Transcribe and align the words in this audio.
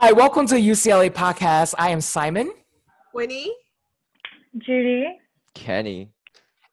Hi, 0.00 0.12
welcome 0.12 0.46
to 0.48 0.54
UCLA 0.54 1.10
podcast. 1.10 1.74
I 1.78 1.90
am 1.90 2.00
Simon, 2.00 2.50
Winnie. 3.12 3.52
Judy. 4.56 5.18
Kenny. 5.54 6.10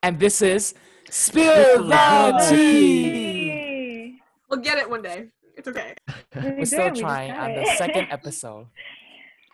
and 0.03 0.19
this 0.19 0.41
is 0.41 0.73
Spill 1.09 1.87
the 1.87 2.47
Tea. 2.49 4.19
We'll 4.49 4.59
get 4.59 4.77
it 4.77 4.89
one 4.89 5.01
day. 5.01 5.27
It's 5.57 5.67
okay. 5.67 5.95
We 6.35 6.41
We're 6.41 6.55
did, 6.57 6.67
still 6.67 6.91
we 6.91 6.99
trying 7.01 7.31
just 7.31 7.39
on 7.41 7.55
the 7.55 7.65
second 7.77 8.07
episode. 8.11 8.67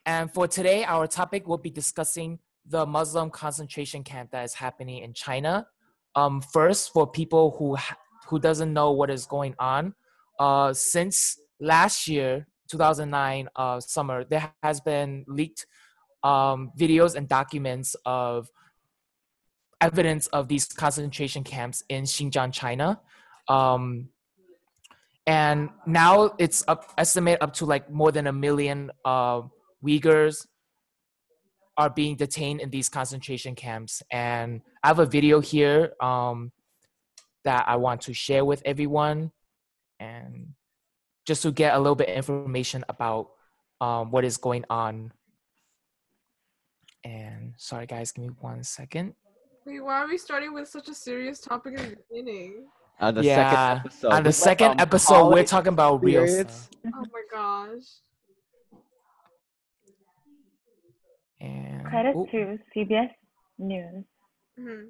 And 0.06 0.32
for 0.34 0.48
today, 0.48 0.84
our 0.84 1.08
topic 1.08 1.48
will 1.48 1.58
be 1.58 1.70
discussing 1.70 2.40
the 2.66 2.86
Muslim 2.86 3.30
concentration 3.30 4.04
camp 4.04 4.32
that 4.32 4.44
is 4.44 4.54
happening 4.54 5.04
in 5.04 5.14
China. 5.14 5.68
Um, 6.16 6.42
first, 6.42 6.92
for 6.92 7.10
people 7.10 7.56
who 7.58 7.76
ha- 7.76 7.98
who 8.28 8.40
doesn't 8.40 8.74
know 8.74 8.92
what 8.92 9.10
is 9.10 9.26
going 9.26 9.56
on, 9.60 9.94
uh, 10.40 10.74
since 10.74 11.40
last 11.60 12.08
year, 12.08 12.48
2009 12.72 13.50
uh, 13.56 13.80
summer, 13.80 14.24
there 14.24 14.52
has 14.64 14.82
been 14.82 15.26
leaked 15.28 15.66
um, 16.24 16.72
videos 16.78 17.16
and 17.16 17.28
documents 17.28 17.96
of 18.06 18.50
evidence 19.82 20.28
of 20.28 20.48
these 20.48 20.66
concentration 20.66 21.44
camps 21.44 21.84
in 21.90 22.04
Xinjiang, 22.04 22.54
China. 22.54 23.02
Um, 23.48 24.10
and 25.28 25.70
now 25.86 26.32
it's 26.40 26.64
up 26.68 26.94
estimate 26.98 27.40
up 27.42 27.54
to 27.54 27.66
like 27.66 27.92
more 27.92 28.12
than 28.12 28.28
a 28.28 28.34
million 28.34 28.92
uh, 29.06 29.42
Uyghurs 29.84 30.48
are 31.78 31.90
being 31.90 32.16
detained 32.16 32.62
in 32.62 32.70
these 32.70 32.90
concentration 32.90 33.56
camps. 33.56 34.04
And 34.12 34.62
I 34.84 34.88
have 34.88 35.00
a 35.00 35.06
video 35.06 35.40
here 35.40 35.94
um, 36.02 36.52
that 37.44 37.66
I 37.68 37.76
want 37.78 38.02
to 38.02 38.14
share 38.14 38.46
with 38.46 38.62
everyone, 38.66 39.32
and 40.00 40.54
just 41.26 41.42
to 41.44 41.52
get 41.52 41.76
a 41.76 41.80
little 41.80 41.96
bit 41.96 42.10
information 42.10 42.84
about 42.90 43.30
um, 43.80 44.12
what 44.12 44.26
is 44.26 44.38
going 44.38 44.66
on. 44.70 45.12
And 47.04 47.54
sorry, 47.58 47.86
guys, 47.86 48.12
give 48.12 48.26
me 48.26 48.32
one 48.40 48.64
second. 48.64 49.14
Wait, 49.66 49.80
why 49.84 50.00
are 50.02 50.08
we 50.08 50.18
starting 50.18 50.54
with 50.54 50.68
such 50.68 50.88
a 50.90 50.94
serious 50.94 51.40
topic 51.40 51.74
in 51.80 51.90
the 51.92 51.98
beginning? 52.10 52.68
On 53.00 53.14
the 53.16 53.24
yeah, 53.24 53.36
second 53.36 53.86
episode. 53.86 54.08
on 54.14 54.24
the 54.24 54.30
It's 54.30 54.46
like, 54.46 54.60
second 54.60 54.72
um, 54.72 54.80
episode, 54.80 55.30
we're 55.30 55.44
talking 55.44 55.74
about 55.74 56.04
real 56.04 56.28
spirits. 56.28 56.70
stuff. 56.72 56.94
Oh 56.96 57.06
my 57.12 57.24
gosh. 57.32 57.84
And 61.40 61.86
Credit 61.86 62.16
ooh, 62.16 62.28
to 62.32 62.60
CBS 62.76 63.10
News. 63.58 64.06
Mhm. 64.60 64.90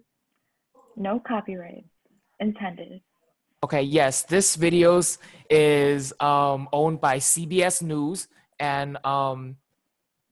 No 0.98 1.20
copyright 1.26 1.86
intended. 2.40 3.02
Okay, 3.64 3.81
yes, 3.84 4.23
this 4.23 4.58
videos 4.58 5.20
is 5.50 6.14
um, 6.20 6.67
owned 6.73 7.00
by 7.00 7.17
CBS 7.17 7.84
News 7.84 8.28
and 8.59 8.98
um, 9.06 9.58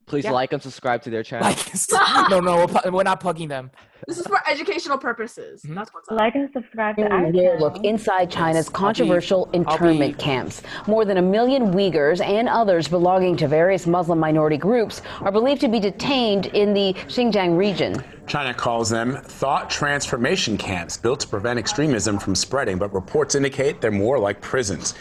Please 0.10 0.26
Yeah. 0.26 0.32
like 0.32 0.52
and 0.54 0.62
subscribe 0.62 1.04
to 1.04 1.10
their 1.12 1.22
channel. 1.24 1.48
like 1.48 2.30
no, 2.32 2.40
no, 2.40 2.66
we're, 2.84 2.92
we're 2.92 3.04
not 3.04 3.20
plugging 3.20 3.48
them. 3.48 3.70
This 4.08 4.18
is 4.18 4.26
for 4.26 4.40
educational 4.50 4.98
purposes. 4.98 5.62
Mhm. 5.62 5.76
That's 5.76 5.94
what's 5.94 6.10
up. 6.10 6.18
Like 6.18 6.34
and 6.34 6.50
subscribe 6.52 6.96
to 6.96 7.04
A 7.04 7.10
our 7.10 7.32
rare 7.32 7.60
look 7.60 7.84
inside 7.84 8.32
China's 8.32 8.66
I'll 8.68 8.72
be- 8.72 8.76
controversial 8.78 9.46
be- 9.46 9.58
internment 9.58 10.18
camps. 10.18 10.64
More 10.88 11.06
than 11.06 11.18
a 11.18 11.22
million 11.22 11.72
Uyghurs 11.74 12.26
and 12.26 12.50
others 12.50 12.88
belonging 12.88 13.38
to 13.38 13.48
various 13.48 13.86
Muslim 13.86 14.18
minority 14.20 14.58
groups 14.58 15.04
are 15.22 15.32
believed 15.32 15.62
to 15.62 15.68
be 15.68 15.80
detained 15.80 16.48
in 16.48 16.74
the 16.74 16.94
Xinjiang 17.08 17.56
region. 17.56 18.04
China 18.26 18.52
calls 18.54 18.90
them 18.90 19.16
thought 19.24 19.70
transformation 19.70 20.58
camps 20.58 20.98
built 20.98 21.20
to 21.20 21.28
prevent 21.28 21.60
extremism 21.60 22.18
from 22.18 22.34
spreading, 22.34 22.80
but 22.80 22.92
reports 22.94 23.36
indicate 23.36 23.80
they're 23.80 23.92
more 23.92 24.18
like 24.18 24.42
prisons. 24.42 24.96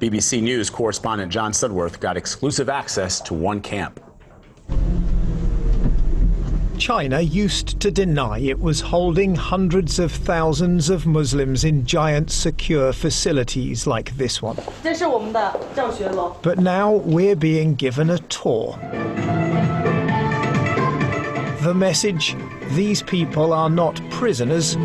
BBC 0.00 0.42
News 0.42 0.70
correspondent 0.70 1.30
John 1.30 1.52
Sudworth 1.52 2.00
got 2.00 2.16
exclusive 2.16 2.68
access 2.70 3.20
to 3.22 3.34
one 3.34 3.60
camp. 3.60 4.00
China 6.78 7.20
used 7.20 7.80
to 7.80 7.90
deny 7.90 8.38
it 8.40 8.60
was 8.60 8.80
holding 8.80 9.34
hundreds 9.34 9.98
of 9.98 10.12
thousands 10.12 10.90
of 10.90 11.06
Muslims 11.06 11.64
in 11.64 11.86
giant 11.86 12.30
secure 12.30 12.92
facilities 12.92 13.86
like 13.86 14.16
this 14.16 14.42
one. 14.42 14.56
But 16.42 16.58
now 16.58 16.92
we're 16.92 17.36
being 17.36 17.74
given 17.74 18.10
a 18.10 18.18
tour. 18.18 18.78
The 21.62 21.74
message 21.74 22.36
these 22.72 23.02
people 23.02 23.52
are 23.52 23.70
not 23.70 24.00
prisoners, 24.10 24.76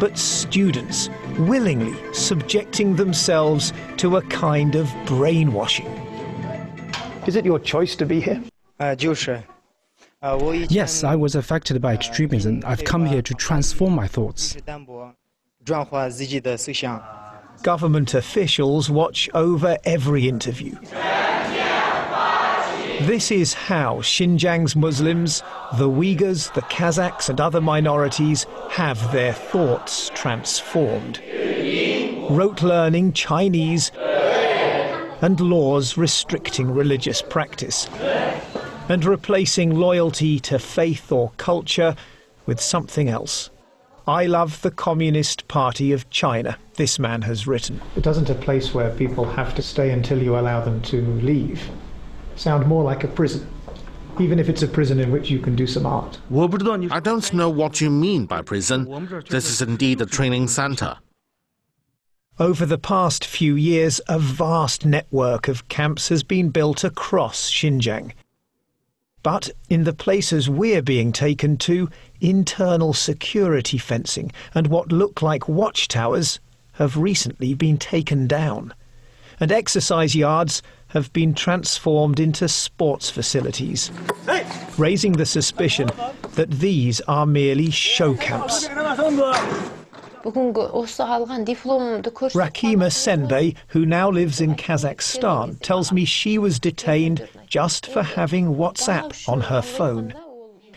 but 0.00 0.18
students, 0.18 1.08
willingly 1.38 1.94
subjecting 2.12 2.96
themselves 2.96 3.72
to 3.98 4.16
a 4.16 4.22
kind 4.22 4.74
of 4.74 4.90
brainwashing. 5.06 6.05
Is 7.26 7.34
it 7.34 7.44
your 7.44 7.58
choice 7.58 7.96
to 7.96 8.06
be 8.06 8.20
here? 8.20 8.40
Yes, 10.70 11.02
I 11.02 11.16
was 11.16 11.34
affected 11.34 11.82
by 11.82 11.94
extremism. 11.94 12.62
I've 12.64 12.84
come 12.84 13.04
here 13.04 13.22
to 13.22 13.34
transform 13.34 13.94
my 13.94 14.06
thoughts. 14.06 14.56
Government 17.62 18.14
officials 18.14 18.90
watch 18.90 19.28
over 19.34 19.76
every 19.84 20.28
interview. 20.28 20.76
This 23.02 23.30
is 23.30 23.52
how 23.54 23.96
Xinjiang's 23.96 24.74
Muslims, 24.74 25.42
the 25.76 25.88
Uyghurs, 25.88 26.52
the 26.54 26.62
Kazakhs, 26.62 27.28
and 27.28 27.40
other 27.40 27.60
minorities 27.60 28.46
have 28.70 29.12
their 29.12 29.32
thoughts 29.32 30.10
transformed. 30.14 31.20
Rote 32.30 32.62
learning 32.62 33.12
Chinese 33.12 33.90
and 35.22 35.40
laws 35.40 35.96
restricting 35.96 36.70
religious 36.70 37.22
practice, 37.22 37.88
and 38.88 39.04
replacing 39.04 39.74
loyalty 39.74 40.38
to 40.40 40.58
faith 40.58 41.10
or 41.10 41.32
culture 41.36 41.96
with 42.46 42.60
something 42.60 43.08
else. 43.08 43.50
I 44.06 44.26
love 44.26 44.62
the 44.62 44.70
Communist 44.70 45.48
Party 45.48 45.92
of 45.92 46.08
China, 46.10 46.56
this 46.74 46.98
man 46.98 47.22
has 47.22 47.46
written. 47.46 47.80
It 47.96 48.06
isn't 48.06 48.30
a 48.30 48.34
place 48.36 48.72
where 48.72 48.90
people 48.90 49.24
have 49.24 49.54
to 49.56 49.62
stay 49.62 49.90
until 49.90 50.22
you 50.22 50.38
allow 50.38 50.60
them 50.60 50.80
to 50.82 51.02
leave. 51.02 51.68
Sound 52.36 52.66
more 52.68 52.84
like 52.84 53.02
a 53.02 53.08
prison, 53.08 53.48
even 54.20 54.38
if 54.38 54.48
it's 54.48 54.62
a 54.62 54.68
prison 54.68 55.00
in 55.00 55.10
which 55.10 55.28
you 55.28 55.40
can 55.40 55.56
do 55.56 55.66
some 55.66 55.86
art. 55.86 56.20
I 56.30 57.00
don't 57.00 57.32
know 57.32 57.50
what 57.50 57.80
you 57.80 57.90
mean 57.90 58.26
by 58.26 58.42
prison. 58.42 59.08
This 59.28 59.50
is 59.50 59.60
indeed 59.60 60.00
a 60.00 60.06
training 60.06 60.46
center. 60.48 60.98
Over 62.38 62.66
the 62.66 62.76
past 62.76 63.24
few 63.24 63.54
years, 63.54 63.98
a 64.08 64.18
vast 64.18 64.84
network 64.84 65.48
of 65.48 65.68
camps 65.68 66.10
has 66.10 66.22
been 66.22 66.50
built 66.50 66.84
across 66.84 67.50
Xinjiang. 67.50 68.12
But 69.22 69.48
in 69.70 69.84
the 69.84 69.94
places 69.94 70.50
we're 70.50 70.82
being 70.82 71.12
taken 71.12 71.56
to, 71.58 71.88
internal 72.20 72.92
security 72.92 73.78
fencing 73.78 74.32
and 74.54 74.66
what 74.66 74.92
look 74.92 75.22
like 75.22 75.48
watchtowers 75.48 76.38
have 76.72 76.98
recently 76.98 77.54
been 77.54 77.78
taken 77.78 78.26
down. 78.26 78.74
And 79.40 79.50
exercise 79.50 80.14
yards 80.14 80.60
have 80.88 81.10
been 81.14 81.32
transformed 81.32 82.20
into 82.20 82.48
sports 82.48 83.08
facilities, 83.08 83.90
raising 84.76 85.12
the 85.12 85.24
suspicion 85.24 85.88
that 86.34 86.50
these 86.50 87.00
are 87.02 87.24
merely 87.24 87.70
show 87.70 88.14
camps. 88.14 88.68
Rakima 92.34 92.90
Senbei, 92.90 93.54
who 93.68 93.86
now 93.86 94.10
lives 94.10 94.40
in 94.40 94.54
Kazakhstan, 94.54 95.60
tells 95.60 95.92
me 95.92 96.04
she 96.04 96.38
was 96.38 96.58
detained 96.58 97.28
just 97.46 97.86
for 97.86 98.02
having 98.02 98.56
WhatsApp 98.56 99.28
on 99.28 99.40
her 99.40 99.62
phone, 99.62 100.14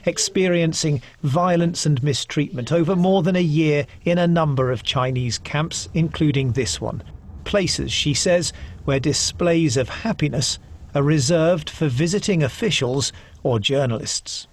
experiencing 0.06 1.02
violence 1.24 1.86
and 1.86 2.02
mistreatment 2.04 2.72
over 2.72 2.96
more 2.96 3.24
than 3.24 3.36
a 3.36 3.42
year 3.42 3.86
in 4.06 4.18
a 4.18 4.28
number 4.28 4.72
of 4.72 4.84
Chinese 4.84 5.40
camps, 5.40 5.90
including 5.94 6.52
this 6.52 6.80
one. 6.80 7.02
Places, 7.44 7.92
she 7.92 8.14
says, 8.14 8.54
where 8.86 9.00
displays 9.00 9.78
of 9.78 9.90
happiness 9.90 10.60
are 10.94 11.04
reserved 11.04 11.70
for 11.70 11.88
visiting 11.88 12.44
officials 12.44 13.12
or 13.44 13.60
journalists. 13.60 14.48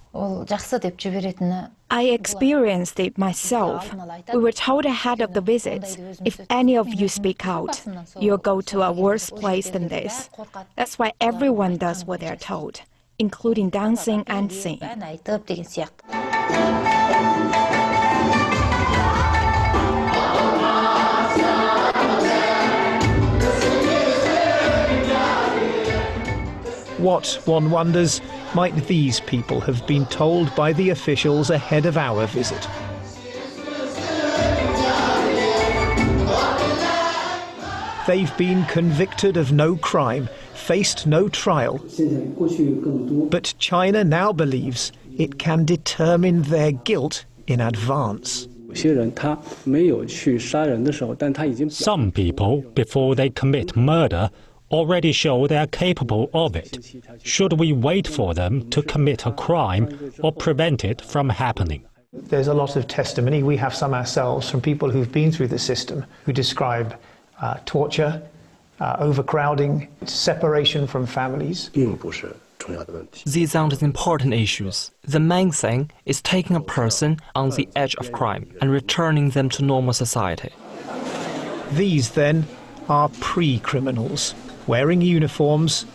I 1.91 2.05
experienced 2.05 2.99
it 2.99 3.17
myself. 3.17 3.95
We 4.33 4.41
were 4.41 4.53
told 4.53 4.85
ahead 4.85 5.21
of 5.21 5.35
the 5.35 5.41
visit 5.41 5.99
if 6.25 6.41
any 6.51 6.77
of 6.77 6.89
you 6.89 7.09
speak 7.09 7.47
out, 7.47 7.83
you'll 8.19 8.39
go 8.39 8.61
to 8.63 8.83
a 8.83 8.93
worse 8.93 9.31
place 9.31 9.71
than 9.71 9.89
this. 9.89 10.29
That's 10.77 10.99
why 10.99 11.13
everyone 11.21 11.77
does 11.77 12.05
what 12.05 12.21
they're 12.21 12.37
told, 12.37 12.81
including 13.19 13.71
dancing 13.71 14.25
and 14.27 14.53
singing. 14.53 14.83
What, 26.99 27.41
one 27.45 27.71
wonders, 27.71 28.23
might 28.55 28.75
these 28.87 29.21
people 29.21 29.61
have 29.61 29.87
been 29.87 30.07
told 30.07 30.55
by 30.57 30.73
the 30.73 30.91
officials 30.91 31.51
ahead 31.51 31.85
of 31.85 31.99
our 31.99 32.27
visit? 32.27 32.67
They've 38.07 38.35
been 38.39 38.65
convicted 38.67 39.37
of 39.37 39.53
no 39.53 39.77
crime, 39.77 40.31
faced 40.55 41.07
no 41.07 41.29
trial. 41.29 41.85
But 43.31 43.55
China 43.59 44.03
now 44.03 44.33
believes 44.33 44.93
it 45.19 45.39
can 45.39 45.65
determine 45.65 46.43
their 46.43 46.73
guilt 46.73 47.27
in 47.47 47.61
advance. 47.61 48.49
Some 51.71 52.13
people, 52.13 52.61
before 52.75 53.15
they 53.15 53.31
commit 53.31 53.77
murder, 53.77 54.31
already 54.77 55.13
show 55.13 55.47
they 55.47 55.57
are 55.57 55.67
capable 55.67 56.31
of 56.33 56.55
it. 56.55 56.79
Should 57.23 57.55
we 57.55 57.73
wait 57.73 58.07
for 58.07 58.35
them 58.35 58.69
to 58.71 58.83
commit 58.83 59.27
a 59.27 59.33
crime 59.33 60.13
or 60.23 60.33
prevent 60.33 60.85
it 60.85 61.01
from 61.01 61.29
happening? 61.29 61.85
There's 62.13 62.49
a 62.49 62.55
lot 62.55 62.77
of 62.77 62.87
testimony. 62.87 63.43
We 63.43 63.57
have 63.57 63.75
some 63.75 63.95
ourselves 63.95 64.49
from 64.49 64.61
people 64.61 64.91
who've 64.91 65.11
been 65.11 65.33
through 65.33 65.49
the 65.49 65.59
system 65.59 66.05
who 66.25 66.33
describe 66.33 66.99
uh, 67.41 67.59
torture, 67.67 68.23
uh, 68.81 68.97
overcrowding, 68.99 69.89
separation 70.05 70.87
from 70.87 71.07
families. 71.07 71.71
These 73.25 73.55
aren't 73.55 73.79
the 73.79 73.85
important 73.85 74.35
issues. 74.35 74.91
The 75.03 75.21
main 75.21 75.53
thing 75.53 75.91
is 76.05 76.23
taking 76.23 76.57
a 76.57 76.61
person 76.61 77.19
on 77.35 77.51
the 77.51 77.69
edge 77.77 77.95
of 77.97 78.13
crime 78.13 78.51
and 78.61 78.71
returning 78.71 79.31
them 79.31 79.49
to 79.51 79.65
normal 79.65 79.93
society. 79.93 80.51
These, 81.73 82.11
then, 82.13 82.47
are 82.89 83.09
pre 83.21 83.59
criminals, 83.61 84.35
wearing 84.67 85.01
uniforms 85.01 85.87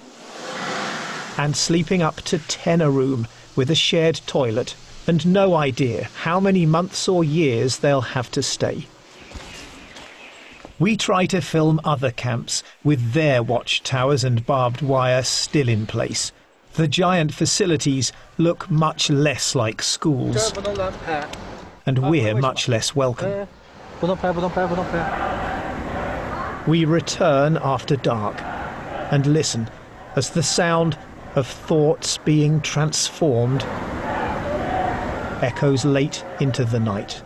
and 1.38 1.56
sleeping 1.56 2.02
up 2.02 2.18
to 2.22 2.38
10 2.38 2.82
a 2.82 2.90
room 2.90 3.28
with 3.56 3.70
a 3.70 3.76
shared 3.76 4.22
toilet 4.28 4.76
and 5.08 5.26
no 5.26 5.56
idea 5.56 6.06
how 6.22 6.40
many 6.40 6.66
months 6.66 7.08
or 7.08 7.24
years 7.24 7.80
they'll 7.80 8.02
have 8.02 8.30
to 8.32 8.44
stay. 8.44 8.86
We 10.80 10.98
try 10.98 11.26
to 11.28 11.42
film 11.42 11.80
other 11.84 12.12
camps 12.12 12.64
with 12.84 13.14
their 13.14 13.44
watchtowers 13.44 14.24
and 14.24 14.46
barbed 14.46 14.82
wire 14.82 15.24
still 15.24 15.70
in 15.70 15.86
place. 15.86 16.32
The 16.74 16.88
giant 16.88 17.34
facilities 17.34 18.12
look 18.38 18.72
much 18.72 19.10
less 19.10 19.54
like 19.54 19.82
schools, 19.82 20.54
and 21.86 22.10
we're 22.10 22.36
much 22.36 22.68
less 22.68 22.96
welcome. 22.96 23.48
We 26.68 26.86
return 26.86 27.60
after 27.62 27.96
dark 27.96 28.42
and 29.12 29.28
listen 29.28 29.70
as 30.16 30.32
the 30.32 30.42
sound 30.42 30.98
of 31.36 31.46
thoughts 31.46 32.18
being 32.18 32.62
transformed 32.62 33.64
echoes 35.44 35.86
late 35.86 36.24
into 36.40 36.66
the 36.66 36.80
night. 36.80 37.22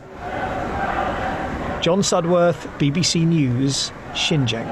John 1.81 1.99
Sudworth, 1.99 2.67
BBC 2.79 3.25
News, 3.27 3.91
Xinjiang. 4.13 4.65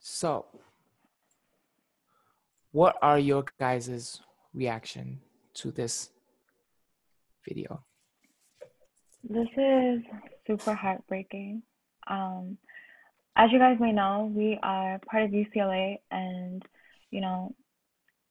So, 0.00 0.46
what 2.72 2.96
are 3.00 3.18
your 3.18 3.44
guys' 3.58 4.20
reaction 4.52 5.20
to 5.54 5.70
this 5.70 6.10
video? 7.48 7.82
This 9.22 9.48
is 9.56 10.02
super 10.46 10.74
heartbreaking. 10.74 11.62
Um, 12.08 12.58
as 13.40 13.50
you 13.52 13.58
guys 13.58 13.78
may 13.80 13.90
know, 13.90 14.30
we 14.36 14.58
are 14.62 15.00
part 15.10 15.22
of 15.22 15.30
UCLA, 15.30 15.96
and 16.10 16.62
you 17.10 17.22
know, 17.22 17.54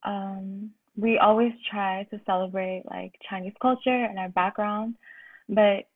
um, 0.04 0.70
we 0.96 1.18
always 1.18 1.50
try 1.68 2.04
to 2.12 2.20
celebrate 2.24 2.84
like 2.88 3.12
Chinese 3.28 3.54
culture 3.60 4.04
and 4.04 4.18
our 4.20 4.28
background, 4.28 4.94
but 5.48 5.88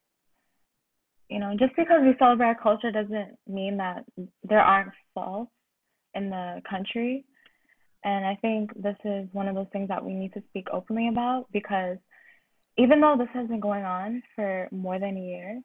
you 1.29 1.39
know, 1.39 1.55
just 1.57 1.77
because 1.77 2.01
we 2.03 2.15
celebrate 2.19 2.49
our 2.49 2.61
culture 2.61 2.91
doesn't 2.91 3.39
mean 3.47 3.77
that 3.77 4.05
there 4.43 4.61
aren't 4.61 4.91
faults 5.15 5.53
in 6.15 6.31
the 6.31 6.61
country. 6.69 7.25
And 8.05 8.27
I 8.27 8.37
think 8.43 8.71
this 8.75 8.97
is 9.05 9.29
one 9.33 9.49
of 9.49 9.55
those 9.55 9.69
things 9.73 9.89
that 9.89 10.05
we 10.05 10.13
need 10.13 10.35
to 10.35 10.43
speak 10.51 10.67
openly 10.73 11.09
about 11.09 11.47
because 11.53 11.97
even 12.77 13.01
though 13.01 13.17
this 13.19 13.29
has 13.33 13.49
been 13.49 13.61
going 13.61 13.85
on 13.85 14.23
for 14.35 14.69
more 14.71 14.99
than 14.99 15.17
a 15.17 15.21
year, 15.21 15.61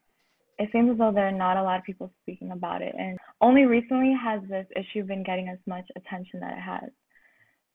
it 0.59 0.69
seems 0.73 0.91
as 0.91 0.97
though 0.97 1.11
there 1.11 1.27
are 1.27 1.31
not 1.31 1.57
a 1.57 1.63
lot 1.63 1.79
of 1.79 1.85
people 1.85 2.11
speaking 2.21 2.51
about 2.51 2.81
it. 2.81 2.93
And 2.97 3.17
only 3.39 3.63
recently 3.63 4.13
has 4.21 4.41
this 4.49 4.67
issue 4.75 5.03
been 5.03 5.23
getting 5.23 5.47
as 5.47 5.57
much 5.65 5.85
attention 5.95 6.41
that 6.41 6.57
it 6.57 6.61
has. 6.61 6.89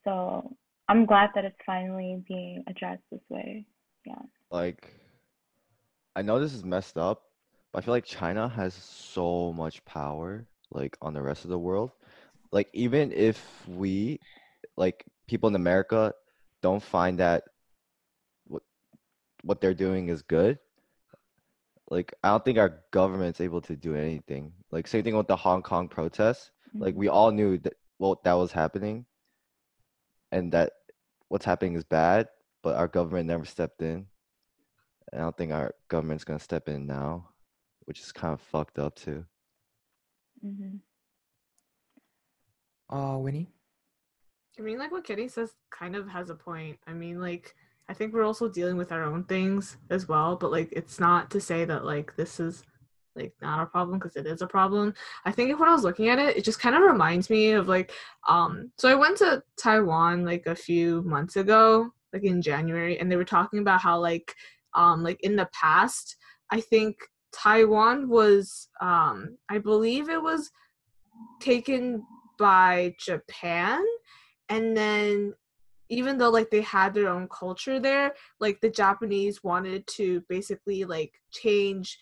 So 0.03 0.55
I'm 0.87 1.07
glad 1.07 1.31
that 1.33 1.45
it's 1.45 1.57
finally 1.65 2.23
being 2.27 2.63
addressed 2.67 3.01
this 3.11 3.21
way. 3.27 3.65
Yeah. 4.05 4.21
Like, 4.51 4.93
I 6.15 6.21
know 6.21 6.39
this 6.39 6.53
is 6.53 6.63
messed 6.63 6.95
up, 6.95 7.23
but 7.73 7.81
I 7.81 7.85
feel 7.85 7.93
like 7.93 8.05
China 8.05 8.47
has 8.47 8.75
so 8.75 9.51
much 9.51 9.83
power, 9.85 10.45
like, 10.69 10.95
on 11.01 11.13
the 11.13 11.23
rest 11.23 11.43
of 11.43 11.49
the 11.49 11.57
world. 11.57 11.91
Like, 12.51 12.69
even 12.73 13.11
if 13.11 13.43
we, 13.67 14.19
like, 14.77 15.03
people 15.27 15.49
in 15.49 15.55
America 15.55 16.13
don't 16.61 16.83
find 16.83 17.17
that 17.17 17.45
what 18.47 18.61
what 19.45 19.61
they're 19.61 19.75
doing 19.75 20.09
is 20.09 20.21
good, 20.23 20.57
like, 21.89 22.13
I 22.23 22.29
don't 22.29 22.43
think 22.43 22.57
our 22.57 22.81
government's 22.91 23.41
able 23.41 23.61
to 23.61 23.75
do 23.75 23.95
anything. 23.95 24.51
Like, 24.71 24.87
same 24.87 25.03
thing 25.03 25.15
with 25.15 25.27
the 25.27 25.35
Hong 25.35 25.61
Kong 25.61 25.87
protests. 25.87 26.51
Like, 26.73 26.95
we 26.95 27.07
all 27.07 27.31
knew 27.31 27.57
that 27.59 27.73
well 27.99 28.19
that 28.25 28.33
was 28.33 28.51
happening, 28.51 29.05
and 30.31 30.51
that 30.51 30.73
what's 31.29 31.45
happening 31.45 31.75
is 31.75 31.85
bad, 31.85 32.27
but 32.63 32.75
our 32.75 32.87
government 32.87 33.27
never 33.27 33.45
stepped 33.45 33.81
in. 33.81 34.07
And 35.11 35.21
I 35.21 35.23
don't 35.23 35.37
think 35.37 35.53
our 35.53 35.73
government's 35.87 36.25
gonna 36.25 36.39
step 36.39 36.67
in 36.67 36.85
now, 36.85 37.29
which 37.85 38.01
is 38.01 38.11
kind 38.11 38.33
of 38.33 38.41
fucked 38.41 38.77
up 38.79 38.95
too. 38.95 39.23
Mm-hmm. 40.45 40.77
Uh, 42.95 43.17
Winnie? 43.17 43.51
I 44.59 44.61
mean, 44.61 44.77
like 44.77 44.91
what 44.91 45.05
Kitty 45.05 45.27
says 45.27 45.55
kind 45.71 45.95
of 45.95 46.07
has 46.09 46.29
a 46.29 46.35
point. 46.35 46.77
I 46.87 46.93
mean, 46.93 47.21
like, 47.21 47.55
I 47.87 47.93
think 47.93 48.13
we're 48.13 48.23
also 48.23 48.49
dealing 48.49 48.77
with 48.77 48.91
our 48.91 49.03
own 49.03 49.23
things 49.25 49.77
as 49.89 50.07
well, 50.07 50.35
but 50.35 50.51
like, 50.51 50.69
it's 50.71 50.99
not 50.99 51.29
to 51.31 51.41
say 51.41 51.65
that 51.65 51.85
like 51.85 52.15
this 52.15 52.39
is 52.39 52.63
like 53.15 53.33
not 53.41 53.61
a 53.61 53.65
problem 53.65 53.97
because 53.97 54.15
it 54.15 54.25
is 54.25 54.41
a 54.41 54.47
problem. 54.47 54.93
I 55.23 55.31
think 55.31 55.57
when 55.59 55.69
I 55.69 55.73
was 55.73 55.83
looking 55.83 56.09
at 56.09 56.19
it, 56.19 56.35
it 56.37 56.43
just 56.43 56.59
kind 56.59 56.75
of 56.75 56.81
reminds 56.81 57.29
me 57.29 57.51
of 57.51 57.67
like, 57.67 57.91
um, 58.27 58.71
so 58.77 58.89
I 58.89 58.95
went 58.95 59.17
to 59.19 59.43
Taiwan 59.57 60.25
like 60.25 60.47
a 60.47 60.55
few 60.55 61.01
months 61.03 61.35
ago, 61.35 61.91
like 62.11 62.23
in 62.23 62.41
January, 62.41 62.99
and 62.99 63.11
they 63.11 63.15
were 63.15 63.23
talking 63.23 63.59
about 63.59 63.81
how 63.81 63.99
like, 63.99 64.35
um, 64.73 65.03
like 65.03 65.21
in 65.21 65.35
the 65.35 65.49
past, 65.53 66.17
I 66.49 66.59
think 66.59 66.97
Taiwan 67.31 68.09
was, 68.09 68.67
um, 68.81 69.37
I 69.49 69.59
believe 69.59 70.09
it 70.09 70.21
was 70.21 70.51
taken 71.39 72.03
by 72.37 72.95
Japan 72.99 73.83
and 74.49 74.75
then 74.75 75.33
even 75.89 76.17
though 76.17 76.29
like 76.29 76.49
they 76.49 76.61
had 76.61 76.93
their 76.93 77.07
own 77.07 77.27
culture 77.27 77.79
there 77.79 78.13
like 78.39 78.59
the 78.61 78.69
japanese 78.69 79.43
wanted 79.43 79.85
to 79.87 80.21
basically 80.29 80.83
like 80.83 81.13
change 81.31 81.99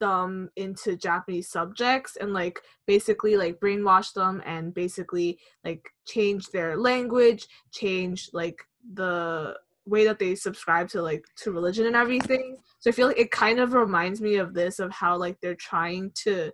them 0.00 0.50
into 0.56 0.96
japanese 0.96 1.48
subjects 1.48 2.16
and 2.16 2.32
like 2.32 2.60
basically 2.86 3.36
like 3.36 3.60
brainwash 3.60 4.12
them 4.12 4.42
and 4.44 4.74
basically 4.74 5.38
like 5.64 5.88
change 6.06 6.48
their 6.48 6.76
language 6.76 7.46
change 7.70 8.28
like 8.32 8.58
the 8.94 9.54
way 9.86 10.04
that 10.04 10.18
they 10.18 10.34
subscribe 10.34 10.88
to 10.88 11.02
like 11.02 11.24
to 11.36 11.52
religion 11.52 11.86
and 11.86 11.96
everything. 11.96 12.56
So 12.78 12.90
i 12.90 12.92
feel 12.92 13.08
like 13.08 13.18
it 13.18 13.30
kind 13.30 13.58
of 13.60 13.72
reminds 13.72 14.20
me 14.20 14.36
of 14.36 14.54
this 14.54 14.78
of 14.78 14.92
how 14.92 15.16
like 15.16 15.40
they're 15.40 15.54
trying 15.54 16.12
to 16.24 16.52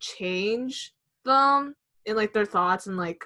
change 0.00 0.92
them 1.24 1.74
in 2.04 2.16
like 2.16 2.32
their 2.32 2.46
thoughts 2.46 2.86
and 2.86 2.96
like 2.96 3.24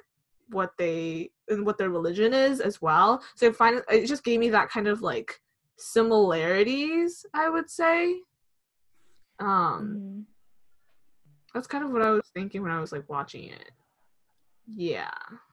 what 0.48 0.72
they 0.78 1.30
and 1.50 1.66
what 1.66 1.78
their 1.78 1.90
religion 1.90 2.32
is 2.32 2.60
as 2.60 2.80
well. 2.80 3.22
So 3.34 3.48
I 3.48 3.52
find 3.52 3.82
it 3.90 4.06
just 4.06 4.24
gave 4.24 4.40
me 4.40 4.50
that 4.50 4.70
kind 4.70 4.88
of 4.88 5.02
like 5.02 5.40
similarities, 5.76 7.24
I 7.34 7.48
would 7.48 7.70
say. 7.70 8.20
Um 9.38 10.26
that's 11.54 11.66
kind 11.66 11.84
of 11.84 11.90
what 11.90 12.02
I 12.02 12.10
was 12.10 12.30
thinking 12.32 12.62
when 12.62 12.70
I 12.70 12.80
was 12.80 12.92
like 12.92 13.08
watching 13.08 13.44
it. 13.44 13.72
Yeah. 14.66 15.10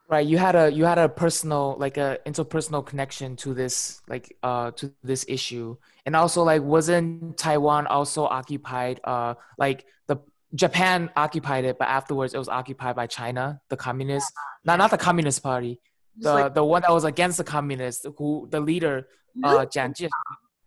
Right, 0.09 0.25
you 0.25 0.37
had 0.37 0.55
a 0.55 0.71
you 0.71 0.85
had 0.85 0.99
a 0.99 1.09
personal 1.09 1.75
like 1.77 1.97
a 1.97 2.19
interpersonal 2.25 2.85
connection 2.85 3.35
to 3.37 3.53
this 3.53 4.01
like 4.07 4.37
uh 4.41 4.71
to 4.71 4.93
this 5.03 5.25
issue, 5.27 5.75
and 6.05 6.15
also 6.15 6.43
like 6.43 6.61
wasn't 6.61 7.37
Taiwan 7.37 7.87
also 7.87 8.23
occupied 8.23 9.01
uh 9.03 9.33
like 9.57 9.85
the 10.07 10.17
Japan 10.55 11.09
occupied 11.15 11.65
it, 11.65 11.77
but 11.77 11.87
afterwards 11.87 12.33
it 12.33 12.37
was 12.37 12.47
occupied 12.49 12.95
by 12.95 13.07
China, 13.07 13.59
the 13.69 13.77
communist, 13.77 14.31
not 14.65 14.77
not 14.79 14.91
the 14.91 14.97
communist 14.97 15.43
party, 15.43 15.79
the 16.17 16.33
like- 16.33 16.53
the 16.55 16.63
one 16.63 16.81
that 16.83 16.91
was 16.91 17.03
against 17.03 17.37
the 17.37 17.43
communists, 17.43 18.05
who 18.17 18.47
the 18.51 18.59
leader, 18.59 19.07
uh, 19.43 19.65
Jiang 19.65 19.93
Jie. 19.95 20.09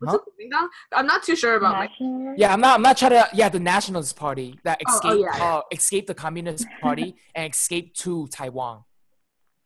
What's 0.01 0.15
it 0.15 0.19
called 0.19 0.35
now? 0.49 0.69
I'm 0.95 1.07
not 1.07 1.23
too 1.23 1.37
sure 1.37 1.57
about 1.57 1.75
like 1.75 1.91
Yeah, 2.37 2.53
I'm 2.53 2.61
not. 2.61 2.77
I'm 2.77 2.83
not 2.83 2.97
trying 2.97 3.11
to. 3.13 3.29
Yeah, 3.35 3.49
the 3.51 3.61
Nationalist 3.61 4.17
Party 4.17 4.59
that 4.65 4.81
Oh, 4.87 4.91
oh, 4.93 4.97
escaped, 4.97 5.21
yeah, 5.21 5.39
yeah. 5.45 5.55
Uh, 5.57 5.63
escaped 5.73 6.07
the 6.07 6.15
Communist 6.15 6.67
Party 6.83 7.17
and 7.35 7.53
escaped 7.53 7.99
to 8.01 8.27
Taiwan. 8.29 8.85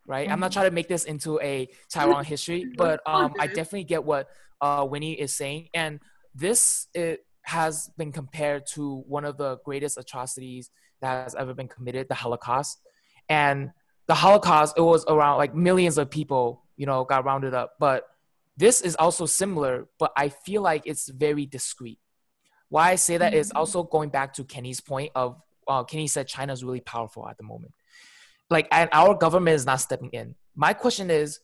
Right. 0.07 0.29
I'm 0.31 0.39
not 0.41 0.51
Mm-hmm. 0.51 0.53
trying 0.61 0.71
to 0.71 0.75
make 0.75 0.89
this 0.89 1.05
into 1.05 1.41
a 1.41 1.69
Taiwan 1.89 2.25
history, 2.25 2.67
but 2.77 3.01
um, 3.07 3.33
I 3.39 3.47
definitely 3.47 3.85
get 3.85 4.05
what 4.05 4.29
uh, 4.61 4.87
Winnie 4.89 5.13
is 5.15 5.35
saying, 5.35 5.69
and 5.73 6.01
this 6.35 6.89
it 6.95 7.25
has 7.45 7.91
been 7.97 8.13
compared 8.13 8.67
to 8.67 9.05
one 9.07 9.25
of 9.25 9.37
the 9.37 9.59
greatest 9.65 9.99
atrocities 9.99 10.71
that 11.01 11.25
has 11.25 11.35
ever 11.35 11.55
been 11.55 11.69
committed, 11.69 12.09
the 12.09 12.15
Holocaust, 12.15 12.79
and 13.29 13.71
the 14.07 14.15
Holocaust, 14.15 14.75
it 14.77 14.83
was 14.83 15.05
around 15.07 15.39
like 15.39 15.55
millions 15.55 15.99
of 15.99 16.11
people, 16.11 16.63
you 16.77 16.87
know, 16.87 17.05
got 17.05 17.25
rounded 17.25 17.55
up. 17.55 17.75
But 17.79 18.07
this 18.57 18.81
is 18.81 18.97
also 18.97 19.27
similar, 19.27 19.89
but 19.99 20.13
I 20.17 20.29
feel 20.29 20.63
like 20.63 20.83
it's 20.85 21.09
very 21.09 21.47
discreet. 21.47 21.99
Why 22.69 22.91
I 22.91 22.95
say 22.97 23.17
that 23.17 23.33
mm-hmm. 23.33 23.41
is 23.41 23.53
also 23.53 23.83
going 23.83 24.11
back 24.11 24.35
to 24.35 24.45
Kenny's 24.45 24.81
point 24.81 25.13
of 25.15 25.41
uh, 25.67 25.85
Kenny 25.85 26.07
said 26.07 26.29
China 26.29 26.53
is 26.53 26.63
really 26.63 26.81
powerful 26.81 27.27
at 27.29 27.39
the 27.39 27.45
moment. 27.45 27.73
Like, 28.51 28.69
and 28.71 28.91
our 28.93 29.15
government 29.15 29.55
is 29.55 29.65
not 29.65 29.81
stepping 29.81 30.11
in. 30.11 30.35
My 30.55 30.75
question 30.75 31.11
is, 31.11 31.41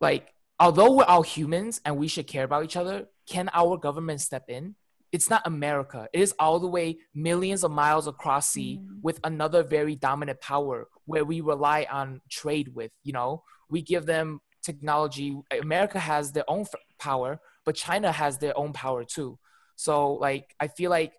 like, 0.00 0.32
although 0.60 0.92
we're 0.92 1.04
all 1.04 1.22
humans 1.22 1.80
and 1.84 1.96
we 1.96 2.08
should 2.08 2.26
care 2.26 2.44
about 2.44 2.64
each 2.64 2.76
other, 2.76 3.06
can 3.26 3.48
our 3.54 3.78
government 3.78 4.20
step 4.20 4.44
in? 4.48 4.74
It's 5.14 5.30
not 5.30 5.46
America. 5.46 6.08
It 6.12 6.18
is 6.18 6.34
all 6.40 6.58
the 6.58 6.66
way 6.66 6.98
millions 7.14 7.62
of 7.62 7.70
miles 7.70 8.08
across 8.08 8.50
sea 8.50 8.80
mm. 8.82 9.00
with 9.00 9.20
another 9.22 9.62
very 9.62 9.94
dominant 9.94 10.40
power 10.40 10.88
where 11.04 11.24
we 11.24 11.40
rely 11.40 11.86
on 11.88 12.20
trade 12.28 12.74
with. 12.74 12.90
You 13.04 13.12
know, 13.12 13.44
we 13.70 13.80
give 13.80 14.06
them 14.06 14.40
technology. 14.60 15.40
America 15.62 16.00
has 16.00 16.32
their 16.32 16.42
own 16.48 16.62
f- 16.62 16.74
power, 16.98 17.38
but 17.64 17.76
China 17.76 18.10
has 18.10 18.38
their 18.38 18.58
own 18.58 18.72
power 18.72 19.04
too. 19.04 19.38
So, 19.76 20.14
like, 20.14 20.52
I 20.58 20.66
feel 20.66 20.90
like 20.90 21.12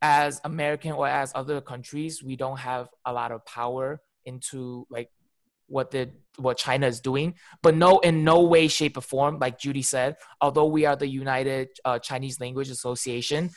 as 0.00 0.40
American 0.42 0.92
or 0.92 1.06
as 1.06 1.30
other 1.34 1.60
countries, 1.60 2.22
we 2.22 2.36
don't 2.36 2.60
have 2.60 2.88
a 3.04 3.12
lot 3.12 3.32
of 3.32 3.44
power 3.44 4.00
into 4.24 4.86
like 4.88 5.10
what 5.70 5.90
the 5.90 6.10
what 6.36 6.56
China 6.56 6.86
is 6.86 7.00
doing, 7.00 7.34
but 7.62 7.74
no, 7.74 7.98
in 7.98 8.24
no 8.24 8.42
way, 8.42 8.66
shape, 8.68 8.96
or 8.96 9.02
form, 9.02 9.38
like 9.38 9.58
Judy 9.58 9.82
said, 9.82 10.16
although 10.40 10.66
we 10.66 10.86
are 10.86 10.96
the 10.96 11.06
United 11.06 11.68
uh, 11.84 11.98
Chinese 11.98 12.40
Language 12.40 12.70
Association, 12.70 13.50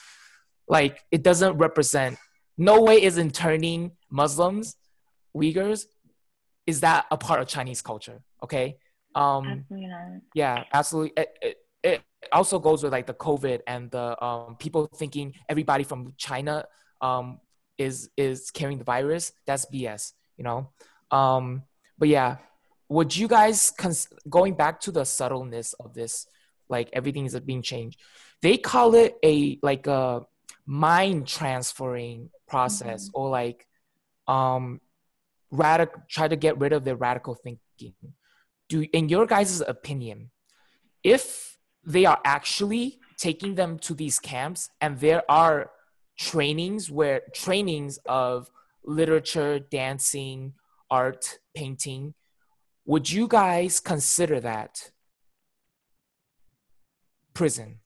like 0.68 1.00
it 1.12 1.24
doesn't 1.24 1.58
represent. 1.58 2.18
No 2.58 2.82
way 2.82 3.02
is 3.02 3.18
interning 3.18 3.92
Muslims, 4.12 4.76
Uyghurs, 5.36 5.86
is 6.68 6.82
that 6.82 7.06
a 7.12 7.18
part 7.18 7.42
of 7.42 7.48
Chinese 7.48 7.82
culture? 7.82 8.22
Okay. 8.44 8.78
Um, 9.16 9.66
yeah, 10.34 10.64
absolutely. 10.74 11.14
It, 11.18 11.38
it, 11.42 11.58
it 11.84 12.02
also 12.32 12.60
goes 12.60 12.84
with 12.84 12.92
like 12.92 13.08
the 13.08 13.14
COVID 13.14 13.62
and 13.68 13.92
the 13.92 14.24
um, 14.24 14.56
people 14.58 14.88
thinking 14.96 15.34
everybody 15.50 15.84
from 15.84 16.14
China 16.18 16.66
um, 17.02 17.40
is 17.78 18.10
is 18.18 18.52
carrying 18.52 18.78
the 18.78 18.86
virus. 18.86 19.32
That's 19.46 19.66
BS. 19.66 20.14
You 20.38 20.44
know. 20.46 20.72
Um, 21.12 21.64
but 21.98 22.08
yeah, 22.08 22.38
would 22.90 23.16
you 23.16 23.28
guys 23.28 23.72
cons- 23.72 24.08
going 24.30 24.54
back 24.54 24.80
to 24.82 24.92
the 24.92 25.04
subtleness 25.04 25.74
of 25.74 25.94
this, 25.94 26.28
like 26.70 26.90
everything 26.94 27.26
is 27.26 27.40
being 27.40 27.62
changed? 27.62 28.00
They 28.42 28.58
call 28.58 28.96
it 28.96 29.16
a 29.24 29.60
like 29.62 29.88
a 29.88 30.26
mind 30.66 31.28
transferring 31.28 32.30
process 32.48 33.08
mm-hmm. 33.08 33.20
or 33.20 33.30
like 33.30 33.68
um 34.28 34.80
radical 35.52 36.02
try 36.10 36.28
to 36.28 36.36
get 36.36 36.58
rid 36.60 36.74
of 36.74 36.84
the 36.84 36.96
radical 36.96 37.36
thinking. 37.36 37.94
Do 38.70 38.86
in 38.94 39.10
your 39.10 39.26
guys' 39.26 39.62
opinion, 39.62 40.32
if 41.04 41.58
they 41.86 42.06
are 42.06 42.20
actually 42.24 43.00
taking 43.18 43.56
them 43.56 43.78
to 43.80 43.94
these 43.94 44.20
camps 44.20 44.70
and 44.82 45.00
there 45.00 45.24
are 45.30 45.72
trainings 46.18 46.90
where 46.92 47.22
trainings 47.34 47.98
of 48.06 48.50
literature, 48.86 49.60
dancing, 49.60 50.54
art, 50.94 51.40
painting. 51.56 52.14
Would 52.86 53.10
you 53.10 53.28
guys 53.28 53.80
consider 53.80 54.40
that 54.42 54.92
prison? 57.34 57.80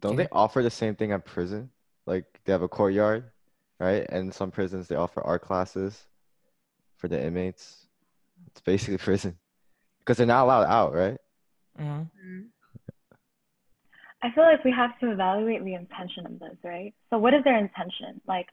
Don't 0.00 0.16
they 0.16 0.28
offer 0.30 0.62
the 0.62 0.70
same 0.70 0.94
thing 0.94 1.12
at 1.12 1.24
prison? 1.24 1.70
Like 2.06 2.26
they 2.44 2.52
have 2.52 2.62
a 2.62 2.68
courtyard, 2.68 3.24
right? 3.80 4.06
And 4.08 4.32
some 4.32 4.50
prisons 4.50 4.86
they 4.86 4.96
offer 4.96 5.20
art 5.22 5.42
classes 5.42 6.00
for 6.98 7.08
the 7.08 7.20
inmates. 7.20 7.86
It's 8.48 8.60
basically 8.60 8.98
prison 9.08 9.36
because 9.98 10.18
they're 10.18 10.26
not 10.26 10.44
allowed 10.44 10.66
out, 10.66 10.94
right? 10.94 11.18
Mm-hmm. 11.80 12.40
I 14.22 14.30
feel 14.30 14.44
like 14.44 14.64
we 14.64 14.70
have 14.70 14.98
to 15.00 15.10
evaluate 15.10 15.64
the 15.64 15.74
intention 15.74 16.24
of 16.24 16.38
this, 16.38 16.56
right? 16.62 16.94
So, 17.10 17.18
what 17.18 17.34
is 17.34 17.44
their 17.44 17.58
intention? 17.58 18.20
Like, 18.26 18.46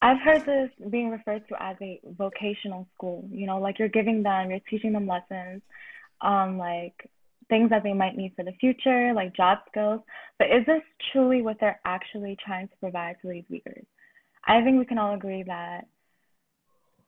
I've 0.00 0.20
heard 0.20 0.46
this 0.46 0.70
being 0.90 1.10
referred 1.10 1.46
to 1.48 1.62
as 1.62 1.76
a 1.80 2.00
vocational 2.16 2.86
school. 2.94 3.28
You 3.30 3.46
know, 3.46 3.58
like 3.58 3.78
you're 3.78 3.88
giving 3.88 4.22
them, 4.22 4.50
you're 4.50 4.60
teaching 4.70 4.92
them 4.92 5.06
lessons 5.06 5.62
on 6.20 6.56
like 6.56 6.94
things 7.48 7.70
that 7.70 7.82
they 7.82 7.92
might 7.92 8.16
need 8.16 8.32
for 8.36 8.44
the 8.44 8.52
future, 8.60 9.12
like 9.14 9.34
job 9.34 9.58
skills. 9.68 10.00
But 10.38 10.48
is 10.48 10.64
this 10.66 10.82
truly 11.12 11.42
what 11.42 11.56
they're 11.60 11.80
actually 11.84 12.36
trying 12.44 12.68
to 12.68 12.74
provide 12.80 13.16
to 13.22 13.28
these 13.28 13.44
Uyghurs? 13.50 13.86
I 14.46 14.62
think 14.62 14.78
we 14.78 14.84
can 14.84 14.98
all 14.98 15.14
agree 15.14 15.42
that 15.44 15.86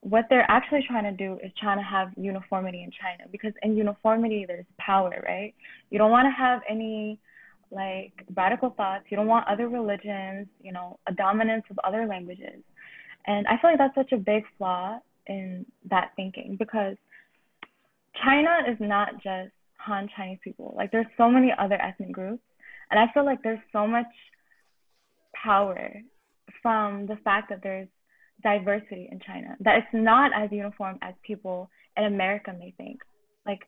what 0.00 0.26
they're 0.30 0.50
actually 0.50 0.84
trying 0.88 1.04
to 1.04 1.12
do 1.12 1.38
is 1.44 1.52
trying 1.60 1.76
to 1.76 1.84
have 1.84 2.08
uniformity 2.16 2.82
in 2.82 2.90
China 2.90 3.28
because 3.30 3.52
in 3.62 3.76
uniformity 3.76 4.44
there's 4.46 4.64
power, 4.78 5.22
right? 5.26 5.54
You 5.90 5.98
don't 5.98 6.10
want 6.10 6.26
to 6.26 6.30
have 6.30 6.62
any 6.68 7.18
like 7.70 8.12
radical 8.34 8.70
thoughts. 8.70 9.04
You 9.10 9.16
don't 9.16 9.26
want 9.26 9.46
other 9.46 9.68
religions, 9.68 10.48
you 10.60 10.72
know, 10.72 10.98
a 11.06 11.12
dominance 11.12 11.64
of 11.70 11.78
other 11.84 12.06
languages. 12.06 12.62
And 13.30 13.46
I 13.46 13.58
feel 13.60 13.70
like 13.70 13.78
that's 13.78 13.94
such 13.94 14.10
a 14.10 14.16
big 14.16 14.42
flaw 14.58 14.98
in 15.28 15.64
that 15.88 16.10
thinking 16.16 16.56
because 16.58 16.96
China 18.24 18.58
is 18.68 18.76
not 18.80 19.22
just 19.22 19.52
Han 19.76 20.08
Chinese 20.16 20.40
people. 20.42 20.74
Like 20.76 20.90
there's 20.90 21.06
so 21.16 21.30
many 21.30 21.52
other 21.56 21.80
ethnic 21.80 22.10
groups. 22.10 22.42
And 22.90 22.98
I 22.98 23.04
feel 23.14 23.24
like 23.24 23.40
there's 23.44 23.60
so 23.72 23.86
much 23.86 24.10
power 25.32 25.92
from 26.60 27.06
the 27.06 27.14
fact 27.22 27.50
that 27.50 27.60
there's 27.62 27.86
diversity 28.42 29.08
in 29.12 29.20
China, 29.24 29.56
that 29.60 29.76
it's 29.76 29.94
not 29.94 30.32
as 30.34 30.50
uniform 30.50 30.98
as 31.00 31.14
people 31.22 31.70
in 31.96 32.06
America 32.06 32.52
may 32.58 32.74
think. 32.76 32.98
Like 33.46 33.60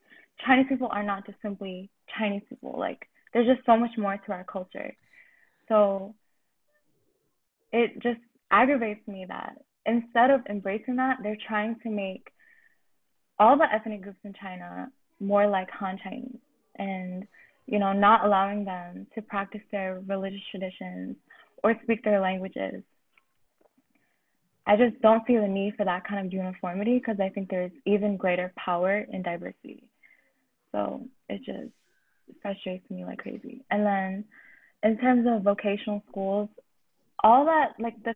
Chinese 0.45 0.66
people 0.69 0.88
are 0.90 1.04
not 1.04 1.25
just 1.25 1.38
simply 1.40 1.88
Chinese 2.19 2.42
people. 2.49 2.75
Like 2.76 3.07
there's 3.33 3.47
just 3.47 3.64
so 3.64 3.76
much 3.76 3.92
more 3.97 4.16
to 4.26 4.33
our 4.33 4.42
culture. 4.42 4.92
So 5.69 6.16
it 7.71 8.02
just 8.02 8.19
aggravates 8.52 9.06
me 9.09 9.25
that 9.28 9.56
instead 9.87 10.30
of 10.30 10.42
embracing 10.49 10.97
that, 10.97 11.18
they're 11.23 11.38
trying 11.49 11.76
to 11.82 11.90
make 11.90 12.28
all 13.38 13.56
the 13.56 13.66
ethnic 13.73 14.02
groups 14.02 14.18
in 14.25 14.35
China 14.40 14.90
more 15.18 15.47
like 15.47 15.71
Han 15.71 15.99
Chinese 16.02 16.38
and 16.76 17.26
you 17.66 17.78
know 17.78 17.92
not 17.92 18.25
allowing 18.25 18.64
them 18.64 19.06
to 19.14 19.23
practice 19.23 19.61
their 19.71 20.00
religious 20.06 20.40
traditions 20.50 21.16
or 21.62 21.75
speak 21.82 22.04
their 22.04 22.21
languages. 22.21 22.82
I 24.66 24.76
just 24.76 25.00
don't 25.02 25.26
see 25.26 25.37
the 25.37 25.49
need 25.49 25.75
for 25.76 25.85
that 25.85 26.06
kind 26.06 26.25
of 26.25 26.32
uniformity 26.32 26.99
because 26.99 27.18
I 27.21 27.30
think 27.30 27.50
there's 27.50 27.73
even 27.85 28.16
greater 28.16 28.52
power 28.56 29.04
in 29.12 29.23
diversity. 29.23 29.85
So 30.71 31.09
it 31.28 31.38
just 31.44 31.73
frustrates 32.40 32.88
me 32.88 33.04
like 33.04 33.18
crazy. 33.18 33.64
And 33.71 33.85
then 33.85 34.25
in 34.85 34.99
terms 34.99 35.26
of 35.28 35.42
vocational 35.42 36.02
schools, 36.09 36.49
all 37.25 37.44
that 37.47 37.75
like 37.78 38.02
the 38.04 38.14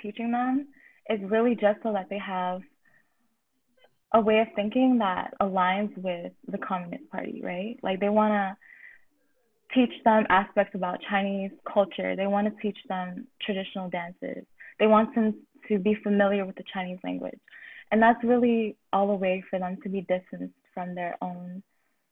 teaching 0.00 0.30
them 0.32 0.68
is 1.10 1.20
really 1.30 1.54
just 1.54 1.82
so 1.82 1.92
that 1.92 2.08
they 2.08 2.18
have 2.18 2.60
a 4.14 4.20
way 4.20 4.40
of 4.40 4.48
thinking 4.54 4.98
that 4.98 5.32
aligns 5.40 5.96
with 5.96 6.32
the 6.46 6.58
Communist 6.58 7.08
Party, 7.10 7.40
right? 7.42 7.78
Like 7.82 8.00
they 8.00 8.08
want 8.08 8.32
to 8.32 8.56
teach 9.74 9.92
them 10.04 10.24
aspects 10.28 10.74
about 10.74 10.98
Chinese 11.08 11.50
culture. 11.72 12.14
They 12.14 12.26
want 12.26 12.46
to 12.46 12.62
teach 12.62 12.76
them 12.88 13.26
traditional 13.40 13.88
dances. 13.88 14.44
They 14.78 14.86
want 14.86 15.14
them 15.14 15.34
to 15.68 15.78
be 15.78 15.96
familiar 16.02 16.44
with 16.44 16.56
the 16.56 16.64
Chinese 16.72 16.98
language. 17.02 17.38
And 17.90 18.02
that's 18.02 18.22
really 18.22 18.76
all 18.92 19.10
a 19.10 19.14
way 19.14 19.42
for 19.48 19.58
them 19.58 19.78
to 19.82 19.88
be 19.88 20.02
distanced 20.02 20.54
from 20.74 20.94
their 20.94 21.16
own 21.22 21.62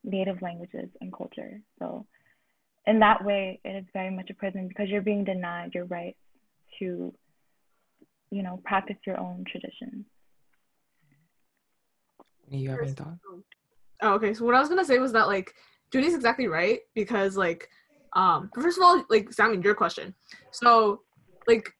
native 0.03 0.41
languages 0.41 0.89
and 1.01 1.13
culture. 1.13 1.61
So 1.79 2.05
in 2.87 2.99
that 2.99 3.23
way, 3.23 3.59
it 3.63 3.75
is 3.75 3.85
very 3.93 4.09
much 4.09 4.29
a 4.29 4.33
prison 4.33 4.67
because 4.67 4.89
you're 4.89 5.01
being 5.01 5.23
denied 5.23 5.71
your 5.73 5.85
right 5.85 6.15
to 6.79 7.13
you 8.31 8.43
know, 8.43 8.59
practice 8.65 8.97
your 9.05 9.19
own 9.19 9.43
traditions. 9.47 10.05
You 12.49 12.69
have 12.69 12.79
any 12.81 12.91
thoughts? 12.91 13.19
Oh, 14.01 14.13
okay. 14.13 14.33
So 14.33 14.45
what 14.45 14.55
I 14.55 14.59
was 14.59 14.69
gonna 14.69 14.85
say 14.85 14.99
was 14.99 15.13
that 15.13 15.27
like 15.27 15.53
Judy's 15.91 16.15
exactly 16.15 16.47
right 16.47 16.79
because 16.95 17.37
like 17.37 17.69
um 18.13 18.49
first 18.53 18.77
of 18.77 18.83
all 18.83 19.03
like 19.09 19.31
Sammy 19.31 19.59
your 19.63 19.75
question. 19.75 20.13
So 20.51 21.01
like 21.47 21.71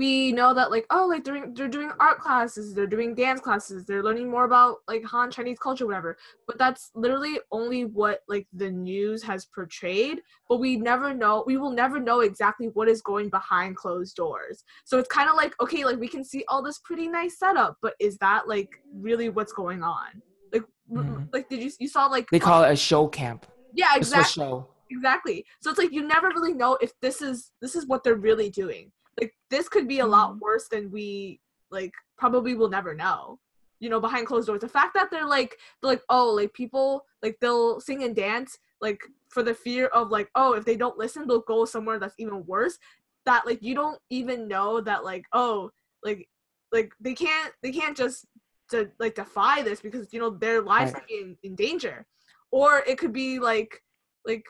we 0.00 0.32
know 0.32 0.54
that 0.54 0.70
like 0.70 0.86
oh 0.88 1.06
like 1.06 1.22
they're, 1.24 1.46
they're 1.52 1.68
doing 1.68 1.92
art 2.00 2.18
classes 2.20 2.74
they're 2.74 2.86
doing 2.86 3.14
dance 3.14 3.38
classes 3.38 3.84
they're 3.84 4.02
learning 4.02 4.30
more 4.30 4.46
about 4.46 4.78
like 4.88 5.04
han 5.04 5.30
chinese 5.30 5.58
culture 5.58 5.86
whatever. 5.86 6.16
But 6.46 6.56
that's 6.56 6.90
literally 6.94 7.38
only 7.52 7.84
what 7.84 8.20
like 8.26 8.46
the 8.54 8.70
news 8.70 9.22
has 9.24 9.44
portrayed. 9.54 10.22
But 10.48 10.58
we 10.58 10.76
never 10.76 11.12
know 11.12 11.44
we 11.46 11.58
will 11.58 11.70
never 11.70 12.00
know 12.00 12.20
exactly 12.20 12.68
what 12.68 12.88
is 12.88 13.02
going 13.02 13.28
behind 13.28 13.76
closed 13.76 14.16
doors. 14.16 14.64
So 14.86 14.98
it's 14.98 15.08
kind 15.08 15.28
of 15.28 15.36
like 15.36 15.54
okay 15.60 15.84
like 15.84 16.00
we 16.00 16.08
can 16.08 16.24
see 16.24 16.44
all 16.48 16.62
this 16.62 16.78
pretty 16.78 17.06
nice 17.06 17.38
setup 17.38 17.76
but 17.82 17.92
is 18.00 18.16
that 18.18 18.48
like 18.48 18.70
really 18.94 19.28
what's 19.28 19.52
going 19.52 19.82
on? 19.82 20.22
Like 20.50 20.62
mm-hmm. 20.90 21.24
like 21.30 21.50
did 21.50 21.62
you 21.62 21.70
you 21.78 21.88
saw 21.88 22.06
like 22.06 22.26
they 22.30 22.38
call 22.38 22.64
it 22.64 22.72
a 22.72 22.76
show 22.76 23.06
camp. 23.06 23.44
Yeah 23.74 23.96
exactly 23.96 24.62
exactly. 24.90 25.44
So 25.60 25.68
it's 25.68 25.78
like 25.78 25.92
you 25.92 26.06
never 26.06 26.28
really 26.28 26.54
know 26.54 26.78
if 26.80 26.92
this 27.02 27.20
is 27.20 27.52
this 27.60 27.76
is 27.76 27.86
what 27.86 28.02
they're 28.02 28.14
really 28.14 28.48
doing 28.48 28.90
like 29.20 29.34
this 29.50 29.68
could 29.68 29.86
be 29.86 30.00
a 30.00 30.06
lot 30.06 30.30
mm-hmm. 30.30 30.40
worse 30.40 30.68
than 30.68 30.90
we 30.90 31.40
like 31.70 31.92
probably 32.18 32.54
will 32.54 32.68
never 32.68 32.94
know 32.94 33.38
you 33.78 33.88
know 33.88 34.00
behind 34.00 34.26
closed 34.26 34.46
doors 34.46 34.60
the 34.60 34.68
fact 34.68 34.94
that 34.94 35.10
they're 35.10 35.26
like 35.26 35.56
they're 35.82 35.90
like 35.92 36.02
oh 36.08 36.30
like 36.30 36.52
people 36.52 37.04
like 37.22 37.36
they'll 37.40 37.80
sing 37.80 38.02
and 38.02 38.14
dance 38.16 38.58
like 38.80 39.00
for 39.28 39.42
the 39.42 39.54
fear 39.54 39.86
of 39.88 40.10
like 40.10 40.28
oh 40.34 40.52
if 40.54 40.64
they 40.64 40.76
don't 40.76 40.98
listen 40.98 41.26
they'll 41.26 41.40
go 41.40 41.64
somewhere 41.64 41.98
that's 41.98 42.14
even 42.18 42.44
worse 42.46 42.78
that 43.26 43.46
like 43.46 43.62
you 43.62 43.74
don't 43.74 43.98
even 44.10 44.48
know 44.48 44.80
that 44.80 45.04
like 45.04 45.24
oh 45.32 45.70
like 46.02 46.28
like 46.72 46.92
they 47.00 47.14
can't 47.14 47.52
they 47.62 47.72
can't 47.72 47.96
just 47.96 48.26
to 48.70 48.90
like 48.98 49.14
defy 49.14 49.62
this 49.62 49.80
because 49.80 50.12
you 50.12 50.20
know 50.20 50.30
their 50.30 50.62
lives 50.62 50.92
Right. 50.92 51.02
in, 51.10 51.36
in 51.42 51.54
danger 51.54 52.06
or 52.50 52.82
it 52.86 52.98
could 52.98 53.12
be 53.12 53.38
like 53.38 53.82
like 54.24 54.44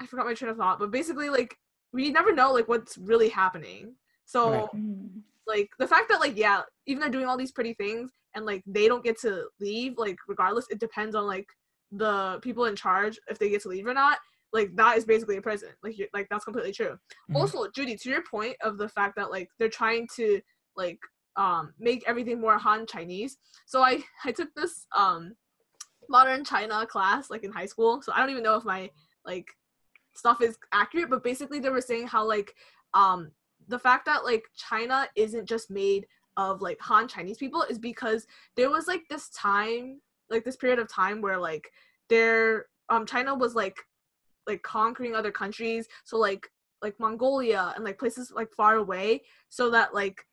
i 0.00 0.06
forgot 0.06 0.26
my 0.26 0.34
train 0.34 0.50
of 0.50 0.56
thought 0.56 0.78
but 0.78 0.90
basically 0.90 1.28
like 1.28 1.56
we 1.94 2.10
never 2.10 2.34
know 2.34 2.52
like 2.52 2.68
what's 2.68 2.98
really 2.98 3.28
happening. 3.28 3.94
So 4.26 4.50
Right. 4.50 4.68
like 5.46 5.70
the 5.78 5.86
fact 5.86 6.08
that 6.10 6.20
like 6.20 6.36
yeah 6.36 6.62
even 6.86 7.00
they're 7.00 7.08
doing 7.10 7.26
all 7.26 7.36
these 7.36 7.52
pretty 7.52 7.74
things 7.74 8.10
and 8.34 8.44
like 8.44 8.62
they 8.66 8.88
don't 8.88 9.04
get 9.04 9.18
to 9.20 9.44
leave 9.60 9.94
like 9.96 10.16
regardless 10.26 10.66
it 10.70 10.80
depends 10.80 11.14
on 11.14 11.26
like 11.26 11.46
the 11.92 12.38
people 12.42 12.64
in 12.64 12.74
charge 12.74 13.18
if 13.28 13.38
they 13.38 13.48
get 13.48 13.62
to 13.62 13.68
leave 13.68 13.86
or 13.86 13.94
not. 13.94 14.18
Like 14.52 14.74
that 14.76 14.96
is 14.98 15.04
basically 15.04 15.36
a 15.36 15.42
prison. 15.42 15.70
Like 15.84 15.96
you 15.96 16.08
like 16.12 16.26
that's 16.30 16.44
completely 16.44 16.72
true. 16.72 16.98
Mhm. 17.30 17.36
also 17.36 17.70
judy 17.70 17.96
to 17.96 18.10
your 18.10 18.22
point 18.28 18.56
of 18.62 18.76
the 18.76 18.88
fact 18.88 19.14
that 19.16 19.30
like 19.30 19.48
they're 19.58 19.68
trying 19.68 20.08
to 20.16 20.40
like 20.76 20.98
um 21.36 21.74
make 21.78 22.02
everything 22.08 22.40
more 22.40 22.58
han 22.58 22.86
chinese. 22.86 23.36
So 23.66 23.82
i 23.82 24.02
i 24.24 24.32
took 24.32 24.52
this 24.56 24.86
um 24.96 25.34
modern 26.08 26.44
china 26.44 26.84
class 26.86 27.30
like 27.30 27.44
in 27.44 27.52
high 27.52 27.66
school. 27.66 28.02
So 28.02 28.12
i 28.12 28.18
don't 28.18 28.30
even 28.30 28.42
know 28.42 28.56
if 28.56 28.64
my 28.64 28.90
like 29.24 29.46
stuff 30.14 30.40
is 30.40 30.56
accurate 30.72 31.10
but 31.10 31.24
basically 31.24 31.60
they 31.60 31.70
were 31.70 31.80
saying 31.80 32.06
how 32.06 32.26
like 32.26 32.54
um 32.94 33.30
the 33.68 33.78
fact 33.78 34.04
that 34.04 34.24
like 34.24 34.44
china 34.56 35.06
isn't 35.16 35.48
just 35.48 35.70
made 35.70 36.06
of 36.36 36.60
like 36.60 36.78
han 36.80 37.06
chinese 37.08 37.38
people 37.38 37.62
is 37.62 37.78
because 37.78 38.26
there 38.56 38.70
was 38.70 38.86
like 38.88 39.02
this 39.08 39.28
time 39.30 40.00
like 40.30 40.44
this 40.44 40.56
period 40.56 40.78
of 40.78 40.88
time 40.88 41.20
where 41.20 41.38
like 41.38 41.70
there 42.08 42.66
um 42.90 43.06
china 43.06 43.34
was 43.34 43.54
like 43.54 43.76
like 44.46 44.62
conquering 44.62 45.14
other 45.14 45.30
countries. 45.32 45.86
So 46.04 46.18
like 46.18 46.48
like 46.82 46.98
mongolia 47.00 47.72
and 47.76 47.84
like 47.84 47.98
places 47.98 48.30
like 48.34 48.52
far 48.52 48.76
away 48.76 49.22
so 49.48 49.70
that 49.70 49.94
like 49.94 50.26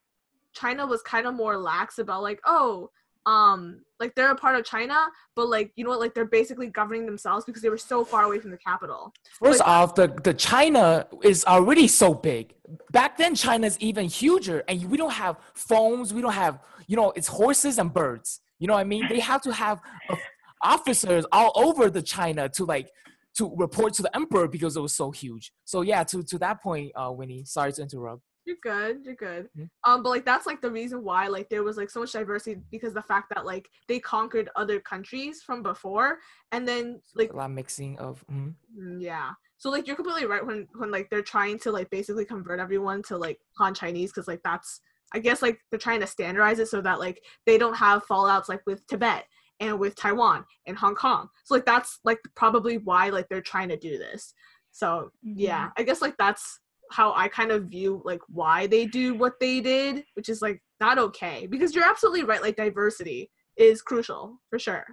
china 0.54 0.86
was 0.86 1.02
kind 1.04 1.26
of 1.26 1.34
more 1.34 1.58
lax 1.58 1.98
about 1.98 2.24
like 2.24 2.42
oh 2.46 2.90
um 3.26 3.82
like 4.00 4.16
they're 4.16 4.32
a 4.32 4.36
part 4.36 4.56
of 4.56 4.66
china 4.66 4.96
but 5.36 5.48
like 5.48 5.72
you 5.76 5.84
know 5.84 5.92
what 5.92 6.00
like 6.00 6.14
they're 6.16 6.26
basically 6.26 6.68
governing 6.68 7.06
themselves 7.06 7.46
because 7.46 7.62
they 7.62 7.70
were 7.70 7.78
so 7.78 8.04
far 8.04 8.24
away 8.24 8.40
from 8.40 8.50
the 8.50 8.58
capital 8.58 9.14
First 9.42 9.60
Like, 9.60 9.68
off, 9.68 9.96
the, 9.96 10.08
the 10.24 10.34
China 10.34 11.08
is 11.24 11.44
already 11.46 11.88
so 11.88 12.14
big. 12.14 12.54
Back 12.92 13.18
then, 13.18 13.34
China's 13.34 13.78
even 13.80 14.06
huger, 14.06 14.64
and 14.68 14.84
we 14.86 14.98
don't 14.98 15.14
have 15.14 15.38
phones. 15.56 16.14
We 16.14 16.22
don't 16.22 16.34
have, 16.34 16.60
you 16.88 16.96
know, 16.96 17.12
it's 17.16 17.28
horses 17.28 17.80
and 17.80 17.92
birds. 17.92 18.40
You 18.60 18.68
know 18.68 18.76
what 18.76 18.82
I 18.82 18.84
mean? 18.84 19.08
They 19.10 19.20
have 19.20 19.42
to 19.42 19.54
have 19.54 19.82
uh, 20.10 20.16
officers 20.64 21.26
all 21.32 21.52
over 21.56 21.90
the 21.90 22.02
China 22.04 22.50
to 22.50 22.66
like 22.66 22.92
to 23.38 23.52
report 23.56 23.94
to 23.96 24.04
the 24.04 24.16
emperor 24.16 24.48
because 24.48 24.78
it 24.78 24.82
was 24.82 24.94
so 24.94 25.10
huge. 25.10 25.52
So 25.66 25.82
yeah, 25.82 26.04
to 26.04 26.22
to 26.24 26.38
that 26.38 26.62
point, 26.62 26.92
uh, 26.96 27.12
Winnie. 27.12 27.44
Sorry 27.46 27.74
to 27.74 27.82
interrupt. 27.82 28.22
You're 28.46 28.58
good. 28.64 29.06
You're 29.06 29.16
good. 29.16 29.50
Mhm. 29.58 29.70
Um, 29.84 30.02
but 30.04 30.10
like 30.10 30.26
that's 30.26 30.48
like 30.48 30.62
the 30.62 30.72
reason 30.72 31.04
why 31.04 31.28
like 31.28 31.48
there 31.50 31.64
was 31.64 31.78
like 31.78 31.90
so 31.90 32.00
much 32.00 32.12
diversity 32.14 32.62
because 32.72 32.94
the 32.94 33.02
fact 33.02 33.32
that 33.34 33.46
like 33.46 33.70
they 33.88 34.00
conquered 34.00 34.50
other 34.56 34.80
countries 34.80 35.42
from 35.44 35.62
before, 35.62 36.18
and 36.52 36.68
then 36.68 37.02
like 37.16 37.32
A 37.32 37.36
lot 37.36 37.46
of 37.46 37.52
mixing 37.52 37.98
of. 38.00 38.24
mhm. 38.32 38.56
mm, 38.78 39.02
yeah. 39.02 39.32
So 39.58 39.70
like 39.70 39.86
you're 39.86 39.96
completely 39.96 40.26
right 40.26 40.46
when 40.46 40.68
when 40.76 40.90
like 40.90 41.10
they're 41.12 41.22
trying 41.22 41.60
to 41.60 41.72
like 41.72 41.90
basically 41.92 42.26
convert 42.26 42.60
everyone 42.60 43.04
to 43.04 43.18
like 43.18 43.40
Han 43.58 43.74
Chinese 43.76 44.12
because 44.12 44.28
like 44.28 44.42
that's 44.44 44.82
I 45.14 45.20
guess 45.20 45.42
like 45.44 45.60
they're 45.70 45.78
trying 45.80 46.00
to 46.00 46.08
standardize 46.08 46.58
it 46.60 46.68
so 46.70 46.82
that 46.82 47.00
like 47.00 47.22
they 47.46 47.58
don't 47.60 47.76
have 47.76 48.06
fallouts 48.08 48.50
like 48.50 48.62
with 48.66 48.88
Tibet 48.88 49.26
and 49.60 49.78
with 49.78 49.94
Taiwan 49.96 50.46
and 50.66 50.76
Hong 50.78 50.96
Kong. 50.96 51.28
So 51.44 51.54
like 51.54 51.66
that's 51.66 52.00
like 52.04 52.20
probably 52.36 52.80
why 52.80 53.10
like 53.10 53.28
they're 53.30 53.42
trying 53.42 53.70
to 53.70 53.78
do 53.78 54.00
this. 54.00 54.34
So 54.72 55.12
yeah, 55.22 55.70
I 55.78 55.84
guess 55.84 56.02
like 56.02 56.16
that's 56.18 56.61
how 56.92 57.14
I 57.14 57.28
kind 57.28 57.52
of 57.52 57.66
view 57.66 58.02
like 58.06 58.22
why 58.28 58.68
they 58.68 58.86
do 58.86 59.14
what 59.14 59.40
they 59.40 59.62
did, 59.62 60.04
which 60.14 60.30
is 60.30 60.42
like 60.42 60.62
not 60.80 60.98
okay 60.98 61.48
because 61.48 61.74
you're 61.74 61.90
absolutely 61.90 62.24
right. 62.24 62.42
Like 62.42 62.56
diversity 62.56 63.32
is 63.58 63.82
crucial 63.82 64.40
for 64.50 64.60
sure. 64.60 64.86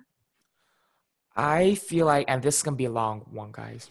I 1.37 1.77
feel 1.77 2.07
like, 2.07 2.27
and 2.29 2.43
this 2.43 2.57
is 2.57 2.63
gonna 2.63 2.77
be 2.77 2.87
a 2.87 2.91
long 2.91 3.27
one, 3.31 3.51
guys. 3.53 3.89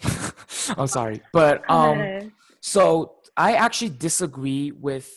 I'm 0.78 0.88
sorry, 0.88 1.22
but 1.32 1.64
um, 1.70 2.32
so 2.60 3.16
I 3.36 3.54
actually 3.54 3.90
disagree 3.90 4.72
with 4.72 5.10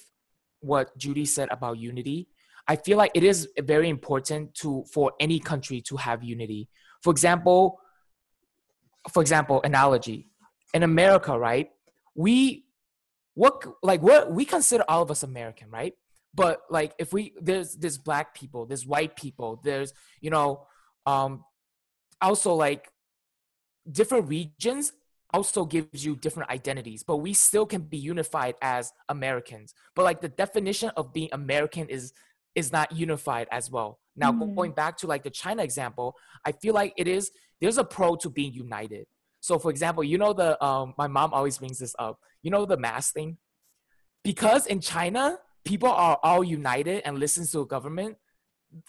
what 0.61 0.97
Judy 0.97 1.25
said 1.25 1.49
about 1.51 1.79
unity. 1.79 2.29
I 2.69 2.77
feel 2.77 2.99
like 2.99 3.11
it 3.15 3.25
is 3.25 3.49
very 3.59 3.89
important 3.89 4.55
to 4.57 4.85
for 4.93 5.13
any 5.19 5.41
country 5.41 5.81
to 5.83 5.97
have 5.97 6.23
unity. 6.23 6.69
For 7.03 7.11
example, 7.11 7.81
for 9.11 9.23
example, 9.23 9.61
analogy 9.65 10.29
in 10.73 10.83
America, 10.83 11.37
right? 11.37 11.71
We 12.15 12.65
what 13.35 13.65
like 13.83 14.03
what 14.03 14.33
we 14.33 14.45
consider 14.45 14.85
all 14.89 15.03
of 15.03 15.11
us 15.11 15.23
American, 15.23 15.71
right? 15.71 15.95
But 16.35 16.61
like 16.71 16.95
if 16.99 17.13
we 17.13 17.33
there's 17.41 17.77
there's 17.77 17.99
black 17.99 18.35
people, 18.35 18.67
there's 18.67 18.87
white 18.87 19.17
people, 19.17 19.61
there's 19.65 19.93
you 20.21 20.31
know 20.31 20.67
um 21.07 21.45
also 22.21 22.55
like 22.55 22.89
different 23.91 24.29
regions 24.29 24.93
also 25.33 25.65
gives 25.65 26.05
you 26.05 26.17
different 26.17 26.51
identities 26.51 27.03
but 27.05 27.19
we 27.19 27.33
still 27.33 27.65
can 27.65 27.81
be 27.83 27.97
unified 27.97 28.55
as 28.61 28.93
americans 29.09 29.75
but 29.95 30.03
like 30.05 30.21
the 30.21 30.29
definition 30.29 30.91
of 30.97 31.13
being 31.13 31.29
american 31.33 31.89
is 31.89 32.13
is 32.55 32.73
not 32.73 32.91
unified 32.93 33.47
as 33.53 33.71
well 33.71 34.01
now 34.17 34.33
Mhm. 34.33 34.55
going 34.57 34.73
back 34.73 34.97
to 34.99 35.07
like 35.07 35.23
the 35.23 35.31
china 35.31 35.63
example 35.63 36.15
i 36.45 36.53
feel 36.53 36.75
like 36.75 36.93
it 36.97 37.07
is 37.07 37.31
there's 37.61 37.79
a 37.79 37.85
pro 37.85 38.17
to 38.17 38.29
being 38.29 38.53
united 38.53 39.07
so 39.41 39.59
for 39.59 39.71
example 39.71 40.03
you 40.03 40.19
know 40.19 40.33
the 40.33 40.63
um 40.65 40.95
my 40.99 41.07
mom 41.07 41.33
always 41.33 41.59
brings 41.59 41.79
this 41.79 41.95
up 41.99 42.19
you 42.43 42.51
know 42.51 42.65
the 42.67 42.77
mask 42.77 43.15
thing? 43.15 43.39
Because 44.23 44.67
in 44.67 44.81
china 44.81 45.39
people 45.65 45.89
are 45.89 46.19
all 46.23 46.43
united 46.43 47.03
and 47.05 47.19
listens 47.19 47.53
to 47.53 47.67
government 47.67 48.17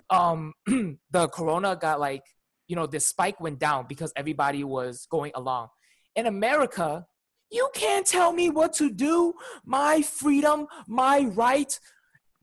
um 0.10 0.54
the 1.12 1.28
corona 1.30 1.76
got 1.76 2.00
like 2.00 2.24
you 2.68 2.76
know 2.76 2.86
the 2.86 3.00
spike 3.00 3.40
went 3.42 3.60
down 3.60 3.86
because 3.88 4.14
everybody 4.16 4.64
was 4.64 5.08
going 5.10 5.32
along. 5.36 5.68
In 6.16 6.28
america 6.28 7.06
you 7.52 7.70
can't 7.74 8.08
tell 8.08 8.32
me 8.32 8.50
what 8.50 8.74
to 8.74 8.90
do 8.90 9.34
my 9.66 10.02
freedom 10.02 10.68
my 10.88 11.22
right. 11.34 11.78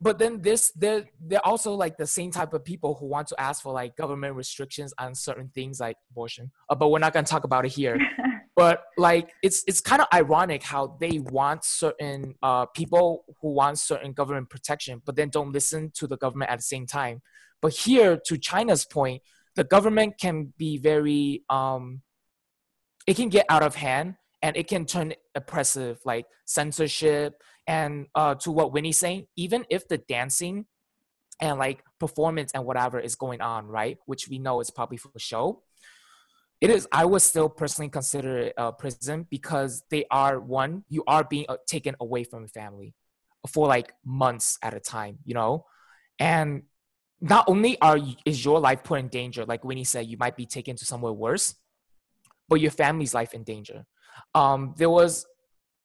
But 0.01 0.21
then 0.21 0.43
this 0.43 0.71
they're, 0.77 1.07
they're 1.21 1.45
also 1.45 1.73
like 1.75 1.97
the 1.97 2.07
same 2.07 2.31
type 2.31 2.53
of 2.55 2.65
people 2.65 2.95
who 2.95 3.07
want 3.07 3.27
to 3.29 3.41
ask 3.41 3.63
for 3.63 3.73
like 3.73 3.97
government 3.97 4.37
restrictions 4.37 4.95
on 4.99 5.15
certain 5.17 5.51
things 5.55 5.81
like 5.81 5.97
abortion. 6.11 6.53
Uh, 6.71 6.77
but 6.77 6.91
we're 6.91 7.01
not 7.01 7.13
going 7.13 7.25
to 7.25 7.31
talk 7.31 7.43
about 7.43 7.65
it 7.65 7.73
here 7.73 7.99
but 8.59 8.83
like 8.97 9.31
it's 9.41 9.63
it's 9.69 9.81
kind 9.81 10.03
of 10.03 10.09
ironic 10.13 10.65
how 10.65 10.97
they 10.99 11.21
want 11.21 11.65
certain 11.65 12.35
uh, 12.43 12.67
people 12.67 13.25
who 13.41 13.53
want 13.53 13.79
certain 13.79 14.13
government 14.13 14.51
protection 14.51 15.01
but 15.07 15.15
then 15.15 15.29
don't 15.29 15.53
listen 15.53 15.93
to 15.95 16.09
the 16.09 16.17
government 16.17 16.51
at 16.51 16.59
the 16.59 16.65
same 16.75 16.85
time. 16.85 17.23
But 17.63 17.73
here 17.73 18.19
to 18.27 18.37
china's 18.37 18.85
point 18.85 19.23
the 19.55 19.63
government 19.63 20.15
can 20.21 20.53
be 20.59 20.77
very 20.77 21.45
um 21.49 22.03
it 23.07 23.15
can 23.15 23.29
get 23.29 23.47
out 23.49 23.63
of 23.63 23.77
hand 23.77 24.17
and 24.43 24.57
it 24.57 24.67
can 24.67 24.87
turn 24.87 25.15
oppressive 25.37 26.01
like 26.05 26.27
censorship 26.45 27.41
and 27.69 28.07
uh 28.17 28.35
to 28.35 28.51
what 28.51 28.73
winnie's 28.73 28.99
saying 28.99 29.27
even 29.37 29.67
if 29.71 29.87
the 29.87 29.99
dancing 29.99 30.67
and 31.41 31.61
like 31.61 31.85
performance 32.01 32.51
and 32.55 32.65
whatever 32.65 32.99
is 32.99 33.15
going 33.15 33.41
on 33.41 33.69
right? 33.69 33.99
Which 34.07 34.29
we 34.29 34.41
know 34.41 34.61
is 34.61 34.71
probably 34.71 34.97
for 34.97 35.13
show 35.17 35.63
it 36.61 36.71
is 36.71 36.89
i 36.93 37.05
would 37.05 37.23
still 37.23 37.49
personally 37.49 37.89
consider 37.89 38.53
a 38.57 38.73
prison 38.73 39.27
because 39.31 39.83
they 39.91 40.05
are 40.11 40.41
one 40.41 40.85
you 40.89 41.03
are 41.07 41.25
being 41.25 41.47
uh, 41.49 41.57
taken 41.67 41.95
away 42.01 42.25
from 42.25 42.41
your 42.41 42.49
family 42.49 42.95
for 43.49 43.69
like 43.69 43.93
months 44.05 44.59
at 44.63 44.75
a 44.75 44.81
time 44.81 45.19
you 45.25 45.35
know? 45.35 45.65
And 46.21 46.65
not 47.21 47.45
only 47.49 47.81
are 47.81 47.97
you, 47.97 48.15
is 48.25 48.45
your 48.45 48.59
life 48.59 48.83
put 48.83 48.99
in 48.99 49.09
danger 49.09 49.45
like 49.45 49.65
winnie 49.65 49.85
said 49.85 50.07
you 50.07 50.17
might 50.19 50.37
be 50.37 50.47
taken 50.47 50.77
to 50.77 50.85
somewhere 50.85 51.13
worse 51.13 51.55
but 52.49 52.61
your 52.61 52.71
family's 52.71 53.15
life 53.15 53.35
in 53.35 53.45
danger. 53.45 53.85
Um 54.35 54.75
there 54.77 54.91
was 54.91 55.27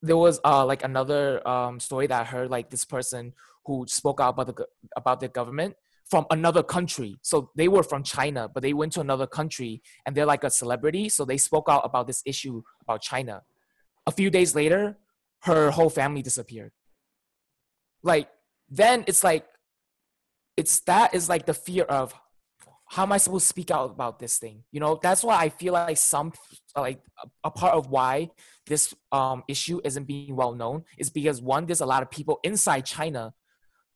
there 0.02 0.18
was 0.18 0.40
uh 0.44 0.66
like 0.66 0.84
another 0.84 1.46
um 1.48 1.80
story 1.80 2.08
that 2.08 2.22
i 2.22 2.24
heard 2.24 2.50
like 2.50 2.70
this 2.70 2.86
person 2.86 3.34
who 3.66 3.86
spoke 3.88 4.20
out 4.20 4.30
about 4.30 4.48
the 4.48 4.68
about 4.96 5.20
the 5.20 5.28
government 5.30 5.76
from 6.10 6.26
another 6.30 6.64
country. 6.64 7.18
So 7.22 7.52
they 7.56 7.68
were 7.68 7.84
from 7.84 8.04
china 8.04 8.50
but 8.54 8.64
they 8.64 8.74
went 8.74 8.94
to 8.94 9.02
another 9.02 9.28
country 9.28 9.82
and 10.06 10.16
they're 10.16 10.26
like 10.26 10.44
a 10.44 10.50
celebrity. 10.50 11.10
So 11.10 11.26
they 11.26 11.38
spoke 11.38 11.68
out 11.70 11.82
about 11.84 12.08
this 12.08 12.22
issue 12.26 12.62
about 12.82 13.02
china. 13.02 13.44
A 14.06 14.12
few 14.12 14.30
days 14.30 14.56
later 14.56 14.98
her 15.44 15.72
whole 15.72 15.90
family 15.90 16.22
disappeared. 16.22 16.72
Like 18.04 18.30
then 18.70 19.04
it's 19.08 19.24
like 19.24 19.46
it's 20.58 20.80
that 20.82 21.14
is 21.14 21.30
like 21.30 21.46
the 21.46 21.54
fear 21.54 21.84
of 21.84 22.14
how 22.94 23.04
am 23.04 23.12
I 23.12 23.18
supposed 23.18 23.46
to 23.46 23.50
speak 23.50 23.72
out 23.72 23.90
about 23.90 24.20
this 24.20 24.38
thing? 24.38 24.64
You 24.72 24.80
know, 24.80 25.00
that's 25.02 25.24
why 25.24 25.38
I 25.38 25.50
feel 25.50 25.74
like 25.74 25.98
some 25.98 26.32
like 26.76 27.02
a, 27.44 27.50
part 27.50 27.74
of 27.74 27.90
why 27.90 28.30
this 28.68 28.94
um 29.12 29.44
issue 29.48 29.82
isn't 29.84 30.04
being 30.06 30.36
well 30.36 30.54
known 30.54 30.84
is 30.98 31.10
because 31.10 31.42
one, 31.42 31.66
there's 31.66 31.82
a 31.82 31.86
lot 31.86 32.04
of 32.04 32.12
people 32.12 32.40
inside 32.44 32.86
China 32.86 33.34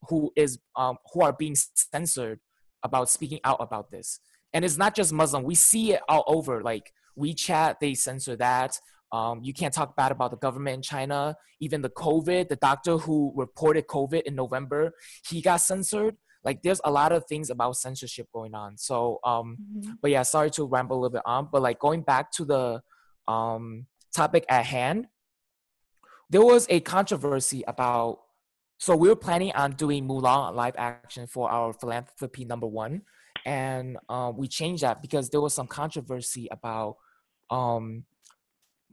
who 0.10 0.32
is 0.36 0.60
um, 0.76 0.98
who 1.14 1.22
are 1.22 1.34
being 1.34 1.56
censored 1.56 2.40
about 2.84 3.10
speaking 3.10 3.40
out 3.44 3.58
about 3.60 3.92
this. 3.92 4.20
And 4.54 4.64
it's 4.64 4.78
not 4.78 4.96
just 4.96 5.12
Muslim. 5.12 5.44
We 5.44 5.56
see 5.56 5.94
it 5.94 6.02
all 6.08 6.24
over. 6.28 6.62
Like 6.62 6.92
WeChat, 7.20 7.76
they 7.82 7.94
censor 7.96 8.36
that. 8.38 8.80
Um, 9.12 9.42
you 9.44 9.54
can't 9.54 9.74
talk 9.74 9.96
bad 9.96 10.12
about 10.12 10.32
the 10.32 10.38
government 10.38 10.76
in 10.76 10.82
China. 10.82 11.36
Even 11.60 11.82
the 11.82 11.90
COVID, 11.90 12.50
the 12.50 12.56
doctor 12.58 12.98
who 12.98 13.34
reported 13.36 13.88
COVID 13.88 14.24
in 14.24 14.36
November, 14.36 14.94
he 15.28 15.42
got 15.42 15.58
censored. 15.58 16.16
Like 16.44 16.62
there's 16.62 16.80
a 16.86 16.92
lot 16.92 17.12
of 17.12 17.26
things 17.26 17.50
about 17.50 17.76
censorship 17.78 18.28
going 18.34 18.54
on. 18.54 18.78
So, 18.78 19.20
um, 19.24 19.58
Mm-hmm. 19.60 19.92
but 20.02 20.12
yeah, 20.12 20.24
sorry 20.24 20.50
to 20.52 20.66
ramble 20.66 20.96
a 20.98 21.00
little 21.00 21.14
bit 21.14 21.24
on. 21.26 21.50
But 21.52 21.62
like 21.62 21.80
going 21.80 22.02
back 22.02 22.32
to 22.34 22.46
the 22.46 22.82
um, 23.28 23.86
topic 24.16 24.46
at 24.50 24.66
hand, 24.66 25.08
there 26.30 26.42
was 26.44 26.68
a 26.70 26.80
controversy 26.80 27.64
about. 27.68 28.20
So 28.78 28.96
we 28.96 29.08
were 29.10 29.16
planning 29.16 29.52
on 29.54 29.72
doing 29.72 30.08
Mulan 30.08 30.54
live 30.54 30.76
action 30.78 31.28
for 31.28 31.50
our 31.50 31.74
philanthropy 31.74 32.46
number 32.46 32.68
one, 32.68 33.02
and 33.46 33.98
uh, 34.08 34.32
we 34.36 34.48
changed 34.48 34.84
that 34.84 35.02
because 35.02 35.30
there 35.30 35.42
was 35.42 35.54
some 35.54 35.68
controversy 35.68 36.48
about 36.52 36.98
um, 37.50 38.04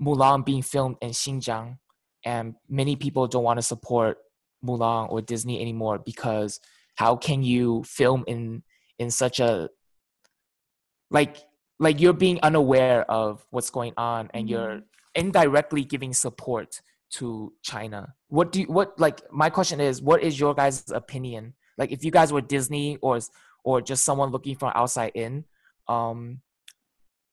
Mulan 0.01 0.45
being 0.45 0.63
filmed 0.63 0.97
in 1.03 1.11
Xinjiang, 1.11 1.79
and 2.25 2.55
many 2.69 2.97
people 2.97 3.27
don't 3.27 3.45
want 3.45 3.59
to 3.59 3.63
support 3.63 4.19
Mulan 4.65 5.11
or 5.11 5.21
Disney 5.21 5.61
anymore 5.61 5.99
because 5.99 6.61
how 6.97 7.17
can 7.17 7.43
you 7.43 7.85
film 7.85 8.25
in 8.27 8.63
in 8.99 9.11
such 9.11 9.41
a 9.41 9.69
like 11.11 11.37
like 11.79 12.01
you're 12.01 12.13
being 12.13 12.41
unaware 12.43 13.09
of 13.11 13.45
what's 13.51 13.71
going 13.71 13.93
on 13.97 14.31
and 14.33 14.49
you're 14.49 14.81
indirectly 15.15 15.85
giving 15.85 16.13
support 16.13 16.81
to 17.15 17.53
China. 17.63 18.15
What 18.29 18.53
do 18.53 18.61
you, 18.61 18.67
what 18.67 18.99
like 18.99 19.21
my 19.33 19.51
question 19.51 19.81
is 19.81 20.03
what 20.03 20.23
is 20.23 20.39
your 20.39 20.55
guys' 20.55 20.91
opinion? 20.91 21.55
Like 21.79 21.93
if 21.93 22.05
you 22.05 22.11
guys 22.11 22.33
were 22.33 22.41
Disney 22.41 22.99
or 23.03 23.21
or 23.65 23.81
just 23.81 24.05
someone 24.05 24.31
looking 24.31 24.57
from 24.57 24.73
outside 24.75 25.13
in, 25.15 25.45
um 25.89 26.41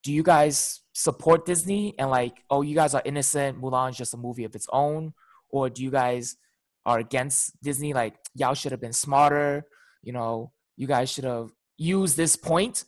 do 0.03 0.11
you 0.11 0.23
guys 0.23 0.81
support 0.93 1.45
Disney 1.45 1.95
and 1.97 2.09
like 2.09 2.43
oh 2.49 2.61
you 2.61 2.75
guys 2.75 2.93
are 2.93 3.01
innocent, 3.05 3.61
Mulan's 3.61 3.97
just 3.97 4.13
a 4.13 4.17
movie 4.17 4.43
of 4.43 4.55
its 4.55 4.67
own 4.71 5.13
or 5.49 5.69
do 5.69 5.83
you 5.83 5.91
guys 5.91 6.37
are 6.85 6.99
against 6.99 7.61
Disney 7.61 7.93
like 7.93 8.15
y'all 8.35 8.53
should 8.53 8.71
have 8.71 8.81
been 8.81 8.93
smarter, 8.93 9.65
you 10.03 10.13
know, 10.13 10.51
you 10.77 10.87
guys 10.87 11.09
should 11.11 11.23
have 11.23 11.51
used 11.77 12.17
this 12.17 12.35
point 12.35 12.83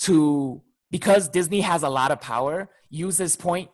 to 0.00 0.62
because 0.90 1.28
Disney 1.28 1.62
has 1.62 1.82
a 1.82 1.88
lot 1.88 2.10
of 2.10 2.20
power, 2.20 2.70
use 2.90 3.16
this 3.16 3.36
point 3.36 3.68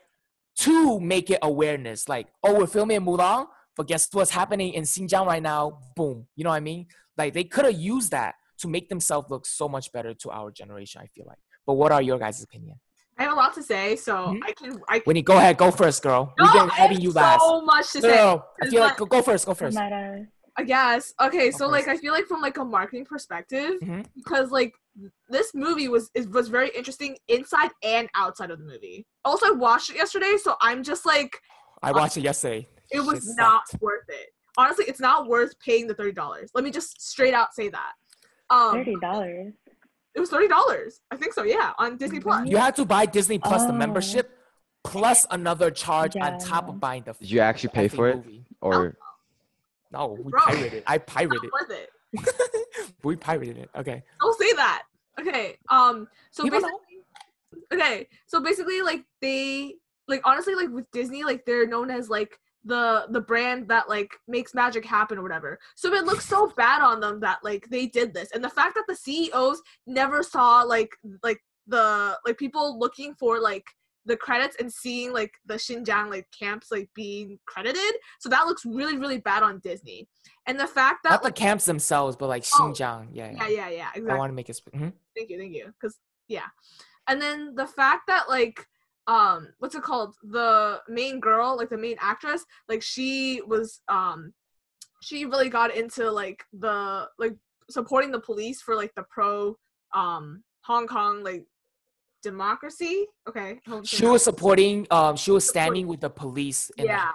to 0.61 1.01
make 1.01 1.31
it 1.31 1.39
awareness. 1.43 2.09
Like, 2.09 2.29
oh, 2.43 2.59
we're 2.59 2.67
filming 2.67 2.97
in 2.99 3.05
Mulan, 3.05 3.47
but 3.77 3.87
guess 3.87 4.09
what's 4.13 4.31
happening 4.31 4.73
in 4.75 4.85
Xinjiang 4.85 5.27
right 5.27 5.43
now? 5.43 5.79
Boom. 5.97 6.27
You 6.37 6.45
know 6.45 6.51
what 6.51 6.57
I 6.57 6.61
mean? 6.61 6.87
Like 7.17 7.35
they 7.35 7.45
could 7.45 7.65
have 7.65 7.75
used 7.79 8.11
that 8.13 8.35
to 8.59 8.69
make 8.69 8.89
themselves 8.89 9.31
look 9.31 9.47
so 9.47 9.69
much 9.69 9.91
better 9.93 10.13
to 10.15 10.31
our 10.31 10.51
generation, 10.51 11.01
I 11.03 11.07
feel 11.07 11.25
like. 11.27 11.39
But 11.67 11.75
what 11.75 11.93
are 11.93 12.03
your 12.03 12.19
guys' 12.19 12.43
opinion? 12.43 12.79
I 13.19 13.25
have 13.25 13.33
a 13.33 13.37
lot 13.37 13.53
to 13.55 13.63
say, 13.63 13.97
so 13.97 14.35
I 14.43 14.53
can. 14.53 14.81
I 14.89 14.99
can 14.99 15.05
Winnie, 15.07 15.23
go 15.23 15.37
ahead, 15.37 15.59
go 15.59 15.71
first, 15.71 16.03
girl. 16.03 16.33
We've 16.39 16.47
No, 16.47 16.53
been 16.61 16.71
I 16.71 16.75
having 16.75 16.97
have 16.97 17.05
you 17.05 17.13
last. 17.13 17.41
so 17.43 17.61
much 17.63 17.93
to 17.93 18.01
No, 18.01 18.09
say. 18.09 18.15
no, 18.17 18.25
no. 18.25 18.43
I 18.63 18.69
feel 18.71 18.81
like 18.81 18.91
not- 18.93 18.99
go, 18.99 19.07
go 19.07 19.23
first, 19.23 19.45
go 19.47 19.55
first. 19.55 19.77
I 19.77 20.63
guess. 20.65 21.13
Okay, 21.21 21.51
so 21.51 21.69
like. 21.69 21.87
I 21.89 21.97
feel 21.97 22.13
like 22.13 22.27
from 22.27 22.41
like 22.41 22.57
a 22.59 22.65
marketing 22.65 23.05
perspective, 23.05 23.75
Mm-hmm. 23.83 24.03
because 24.17 24.51
like 24.51 24.73
this 25.29 25.53
movie 25.55 25.89
was 25.89 26.11
is, 26.15 26.27
was 26.29 26.49
very 26.49 26.71
interesting 26.77 27.17
inside 27.29 27.71
and 27.83 28.09
outside 28.15 28.51
of 28.51 28.59
the 28.59 28.65
movie. 28.65 29.07
Also, 29.25 29.47
I 29.47 29.51
watched 29.53 29.91
it 29.91 29.97
yesterday, 29.97 30.37
so 30.43 30.57
I'm 30.61 30.83
just 30.83 31.07
like 31.07 31.37
I 31.83 31.93
watched 31.93 32.17
it 32.17 32.23
yesterday. 32.25 32.69
it 32.91 33.01
was 33.01 33.25
Shit 33.25 33.37
not 33.37 33.63
worth 33.81 34.05
it. 34.09 34.29
Honestly, 34.59 34.85
it's 34.89 35.01
not 35.01 35.29
worth 35.29 35.59
paying 35.61 35.87
the 35.87 35.95
thirty 35.95 36.13
dollars. 36.13 36.51
Let 36.55 36.65
me 36.65 36.71
just 36.71 37.01
straight 37.01 37.35
out 37.35 37.55
say 37.55 37.69
that. 37.69 37.93
Um, 38.51 38.73
Thirty 38.73 38.97
dollars. 39.01 39.53
It 40.15 40.21
was 40.21 40.29
thirty 40.29 40.49
dollars. 40.49 41.01
I 41.11 41.17
think 41.17 41.33
so. 41.35 41.45
Yeah, 41.45 41.73
on 41.79 41.97
Disney 41.97 42.19
Plus. 42.21 42.49
You 42.49 42.57
had 42.57 42.75
to 42.77 42.85
buy 42.85 43.07
Disney 43.07 43.39
Plus 43.39 43.63
the 43.65 43.69
Oh. 43.73 43.77
membership 43.77 44.37
plus 44.83 45.25
another 45.31 45.71
charge 45.71 46.17
Yeah, 46.17 46.27
on 46.35 46.39
top 46.41 46.69
of 46.69 46.81
buying 46.81 47.03
the 47.05 47.13
Did 47.13 47.31
you 47.31 47.41
actually 47.41 47.69
pay 47.71 47.87
for 47.87 48.09
it, 48.09 48.17
movie. 48.17 48.45
or 48.61 48.97
No, 49.93 50.17
we 50.23 50.31
Bro, 50.31 50.41
pirated. 50.41 50.83
I 50.87 50.99
pirated. 50.99 51.43
Not 51.45 51.53
worth 51.69 51.71
it. 51.79 51.91
we 53.05 53.17
pirated 53.17 53.59
it. 53.59 53.71
Okay. 53.77 54.03
Don't 54.21 54.39
say 54.39 54.53
that. 54.55 54.83
Okay. 55.21 55.57
Um. 55.71 56.09
So 56.31 56.45
People 56.45 56.61
basically, 56.61 56.79
okay. 57.73 58.09
So 58.27 58.41
basically, 58.41 58.83
like 58.83 59.05
they 59.21 59.75
like 60.09 60.23
honestly 60.25 60.55
like 60.55 60.71
with 60.71 60.91
Disney, 60.93 61.25
like 61.25 61.45
they're 61.45 61.67
known 61.67 61.91
as 61.91 62.09
like 62.09 62.39
the 62.65 63.07
the 63.11 63.21
brand 63.21 63.69
that 63.69 63.89
like 63.89 64.11
makes 64.29 64.55
magic 64.55 64.85
happen 64.85 65.19
or 65.19 65.23
whatever. 65.23 65.59
So 65.77 65.93
it 65.95 66.05
looks 66.05 66.27
so 66.27 66.53
bad 66.57 66.83
on 66.83 67.01
them 67.01 67.21
that 67.21 67.39
like 67.43 67.67
they 67.71 67.87
did 67.87 68.13
this, 68.13 68.31
and 68.33 68.45
the 68.45 68.51
fact 68.51 68.75
that 68.75 68.85
the 68.89 68.97
CEOs 68.97 69.63
never 69.87 70.23
saw 70.23 70.63
like 70.63 70.91
like 71.23 71.41
the 71.67 72.19
like 72.27 72.39
people 72.39 72.79
looking 72.79 73.15
for 73.15 73.41
like 73.41 73.65
the 74.07 74.17
credits 74.17 74.57
and 74.59 74.73
seeing 74.73 75.13
like 75.13 75.33
the 75.47 75.55
Xinjiang 75.55 76.11
like 76.11 76.27
camps 76.37 76.69
like 76.71 76.89
being 76.95 77.39
credited. 77.47 77.95
So 78.19 78.29
that 78.29 78.47
looks 78.47 78.65
really 78.65 78.97
really 78.97 79.19
bad 79.19 79.43
on 79.43 79.61
Disney. 79.61 80.09
And 80.47 80.59
the 80.59 80.67
fact 80.67 81.01
that 81.05 81.11
Not 81.11 81.23
the 81.23 81.29
like, 81.29 81.35
camps 81.35 81.65
themselves, 81.67 82.17
but 82.17 82.29
like 82.29 82.45
Oh, 82.55 82.65
Xinjiang. 82.73 83.09
Yeah, 83.13 83.31
yeah 83.33 83.49
yeah 83.49 83.69
yeah 83.69 83.87
I 83.95 83.99
exactly. 83.99 84.19
want 84.19 84.31
to 84.31 84.35
make 84.35 84.49
it. 84.49 84.55
Sp- 84.57 84.73
mhm. 84.75 84.93
Thank 85.17 85.31
you, 85.31 85.39
thank 85.39 85.55
you. 85.55 85.73
Cause 85.81 85.99
yeah. 86.29 86.47
And 87.09 87.21
then 87.21 87.55
the 87.55 87.67
fact 87.67 88.07
that 88.09 88.29
like 88.29 88.67
um 89.07 89.49
what's 89.59 89.75
it 89.75 89.83
called? 89.83 90.15
The 90.23 90.81
main 90.89 91.21
girl, 91.21 91.57
like 91.57 91.71
the 91.71 91.79
main 91.79 91.97
actress, 92.01 92.45
like 92.69 92.83
she 92.83 93.43
was 93.47 93.81
um 93.89 94.33
she 95.03 95.25
really 95.25 95.49
got 95.49 95.75
into 95.75 96.11
like 96.11 96.45
the 96.53 97.09
like 97.19 97.35
supporting 97.71 98.11
the 98.11 98.21
police 98.21 98.61
for 98.63 98.75
like 98.75 98.95
the 98.95 99.05
pro 99.11 99.57
um 99.95 100.43
Hong 100.63 100.87
Kong 100.87 101.25
like 101.25 101.45
democracy. 102.23 103.07
Okay. 103.29 103.41
I 103.41 103.71
hope 103.71 103.79
I'm 103.81 103.85
saying 103.85 103.99
She 104.01 104.07
was 104.07 104.23
supporting. 104.25 104.87
Um, 104.91 105.17
she 105.17 105.31
was 105.31 105.49
standing 105.49 105.87
with 105.87 106.01
the 106.01 106.11
police. 106.11 106.71
In 106.77 106.87
the- 106.87 106.93
Yeah. 106.93 107.11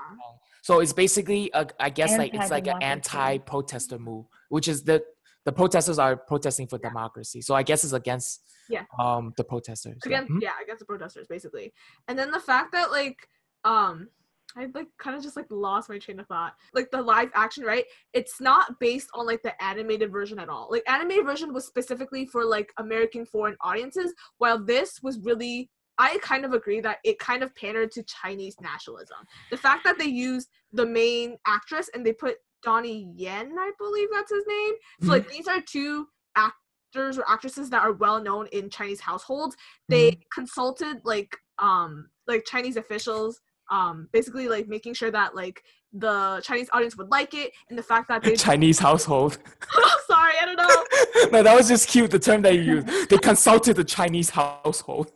so 0.61 0.79
it's 0.79 0.93
basically, 0.93 1.51
a, 1.53 1.67
I 1.79 1.89
guess, 1.89 2.17
like 2.17 2.33
it's 2.33 2.49
like 2.51 2.67
an 2.67 2.81
Anti-democracy. 2.81 3.17
anti-protester 3.17 3.99
move, 3.99 4.25
which 4.49 4.67
is 4.67 4.83
the 4.83 5.03
the 5.45 5.51
protesters 5.51 5.99
are 5.99 6.15
protesting 6.17 6.65
for 6.67 6.79
democracy. 6.79 7.39
So 7.39 7.53
I 7.53 7.61
guess 7.61 7.83
it's 7.83 7.93
against 7.93 8.41
Yeah. 8.67 8.85
um 8.99 9.31
the 9.37 9.43
protesters. 9.43 9.99
yeah. 10.03 10.07
against 10.09 10.31
Mhm. 10.31 10.41
yeah 10.41 10.53
against 10.63 10.79
the 10.79 10.85
protesters 10.87 11.27
basically 11.27 11.71
and 12.07 12.17
then 12.17 12.31
the 12.31 12.39
fact 12.39 12.71
that 12.71 12.89
like 12.89 13.29
um 13.63 14.09
i 14.57 14.67
like 14.73 14.87
kind 14.97 15.15
of 15.15 15.23
just 15.23 15.35
like 15.35 15.45
lost 15.49 15.89
my 15.89 15.97
train 15.97 16.19
of 16.19 16.27
thought 16.27 16.53
like 16.73 16.89
the 16.91 17.01
live 17.01 17.29
action 17.33 17.63
right 17.63 17.85
it's 18.13 18.39
not 18.39 18.79
based 18.79 19.09
on 19.13 19.25
like 19.25 19.41
the 19.43 19.63
animated 19.63 20.11
version 20.11 20.39
at 20.39 20.49
all 20.49 20.67
like 20.71 20.83
animated 20.87 21.25
version 21.25 21.53
was 21.53 21.65
specifically 21.65 22.25
for 22.25 22.45
like 22.45 22.71
american 22.77 23.25
foreign 23.25 23.55
audiences 23.61 24.13
while 24.37 24.63
this 24.63 24.99
was 25.01 25.19
really 25.19 25.69
I 25.97 26.17
kind 26.21 26.43
of 26.43 26.53
agree 26.53 26.81
that 26.81 26.97
it 27.03 27.19
kind 27.19 27.41
of 27.41 27.55
pandered 27.55 27.91
to 27.93 28.03
Chinese 28.03 28.55
nationalism. 28.59 29.17
The 29.49 29.57
fact 29.57 29.83
that 29.85 29.97
they 29.97 30.05
used 30.05 30.49
the 30.73 30.85
main 30.85 31.37
actress 31.47 31.89
and 31.93 32.05
they 32.05 32.13
put 32.13 32.35
Donnie 32.63 33.09
Yen, 33.15 33.55
I 33.57 33.71
believe 33.77 34.09
that's 34.11 34.31
his 34.31 34.43
name. 34.47 34.73
So 35.01 35.07
like 35.07 35.29
these 35.29 35.47
are 35.47 35.61
two 35.61 36.07
actors 36.35 37.17
or 37.17 37.23
actresses 37.29 37.69
that 37.69 37.83
are 37.83 37.93
well 37.93 38.21
known 38.21 38.47
in 38.51 38.69
Chinese 38.69 38.99
households. 38.99 39.55
They 39.87 40.19
consulted 40.33 40.97
like 41.03 41.37
um 41.59 42.09
like 42.27 42.43
Chinese 42.45 42.75
officials 42.75 43.39
um 43.71 44.07
basically 44.11 44.47
like 44.47 44.67
making 44.67 44.93
sure 44.93 45.11
that 45.11 45.35
like 45.35 45.63
the 45.93 46.41
Chinese 46.43 46.69
audience 46.73 46.97
would 46.97 47.09
like 47.09 47.33
it 47.33 47.51
and 47.69 47.79
the 47.79 47.83
fact 47.83 48.07
that 48.09 48.21
they 48.23 48.35
Chinese 48.35 48.79
household. 48.79 49.39
sorry, 50.07 50.33
I 50.41 50.45
don't 50.45 50.57
know. 50.57 51.31
no, 51.31 51.43
that 51.43 51.55
was 51.55 51.67
just 51.67 51.87
cute. 51.89 52.11
The 52.11 52.19
term 52.19 52.41
that 52.43 52.55
you 52.55 52.61
used. 52.61 53.09
They 53.09 53.17
consulted 53.17 53.75
the 53.75 53.83
Chinese 53.83 54.29
household. 54.29 55.11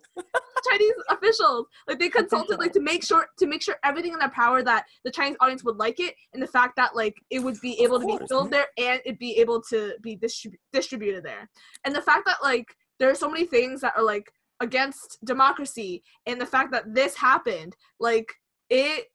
Chinese 0.69 0.93
officials. 1.09 1.67
Like 1.87 1.99
they 1.99 2.09
consulted 2.09 2.59
like 2.59 2.73
to 2.73 2.81
make 2.81 3.03
sure 3.03 3.27
to 3.37 3.47
make 3.47 3.61
sure 3.61 3.75
everything 3.83 4.13
in 4.13 4.19
their 4.19 4.29
power 4.29 4.63
that 4.63 4.85
the 5.03 5.11
Chinese 5.11 5.37
audience 5.39 5.63
would 5.63 5.77
like 5.77 5.99
it, 5.99 6.15
and 6.33 6.41
the 6.41 6.47
fact 6.47 6.75
that 6.77 6.95
like 6.95 7.15
it 7.29 7.39
would 7.39 7.59
be 7.61 7.81
able 7.81 7.99
to 7.99 8.05
be 8.05 8.17
filmed 8.27 8.51
there 8.51 8.67
and 8.77 9.01
it 9.05 9.19
be 9.19 9.37
able 9.37 9.61
to 9.69 9.93
be 10.01 10.17
distrib- 10.17 10.57
distributed 10.73 11.23
there, 11.23 11.49
and 11.85 11.95
the 11.95 12.01
fact 12.01 12.25
that 12.25 12.37
like 12.43 12.67
there 12.99 13.09
are 13.09 13.15
so 13.15 13.29
many 13.29 13.45
things 13.45 13.81
that 13.81 13.93
are 13.95 14.03
like 14.03 14.31
against 14.59 15.17
democracy, 15.23 16.03
and 16.25 16.39
the 16.39 16.45
fact 16.45 16.71
that 16.71 16.93
this 16.93 17.15
happened, 17.15 17.75
like 17.99 18.31
it 18.69 19.07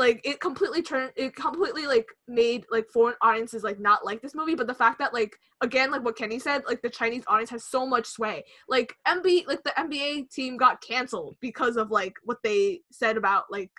like 0.00 0.20
it 0.24 0.40
completely 0.40 0.82
turned 0.82 1.12
it 1.14 1.36
completely 1.36 1.86
like 1.86 2.08
made 2.26 2.64
like 2.70 2.88
foreign 2.88 3.14
audiences 3.20 3.62
like 3.62 3.78
not 3.78 4.04
like 4.04 4.22
this 4.22 4.34
movie 4.34 4.54
but 4.54 4.66
the 4.66 4.74
fact 4.74 4.98
that 4.98 5.12
like 5.12 5.36
again 5.62 5.90
like 5.90 6.02
what 6.02 6.16
kenny 6.16 6.38
said 6.38 6.62
like 6.66 6.80
the 6.80 6.88
chinese 6.88 7.22
audience 7.28 7.50
has 7.50 7.64
so 7.64 7.86
much 7.86 8.06
sway. 8.06 8.42
Like 8.68 8.94
mb 9.06 9.46
like 9.46 9.62
the 9.62 9.72
nba 9.78 10.30
team 10.30 10.56
got 10.56 10.80
canceled 10.80 11.36
because 11.40 11.76
of 11.76 11.90
like 11.90 12.14
what 12.24 12.38
they 12.42 12.80
said 12.90 13.18
about 13.18 13.44
like 13.50 13.70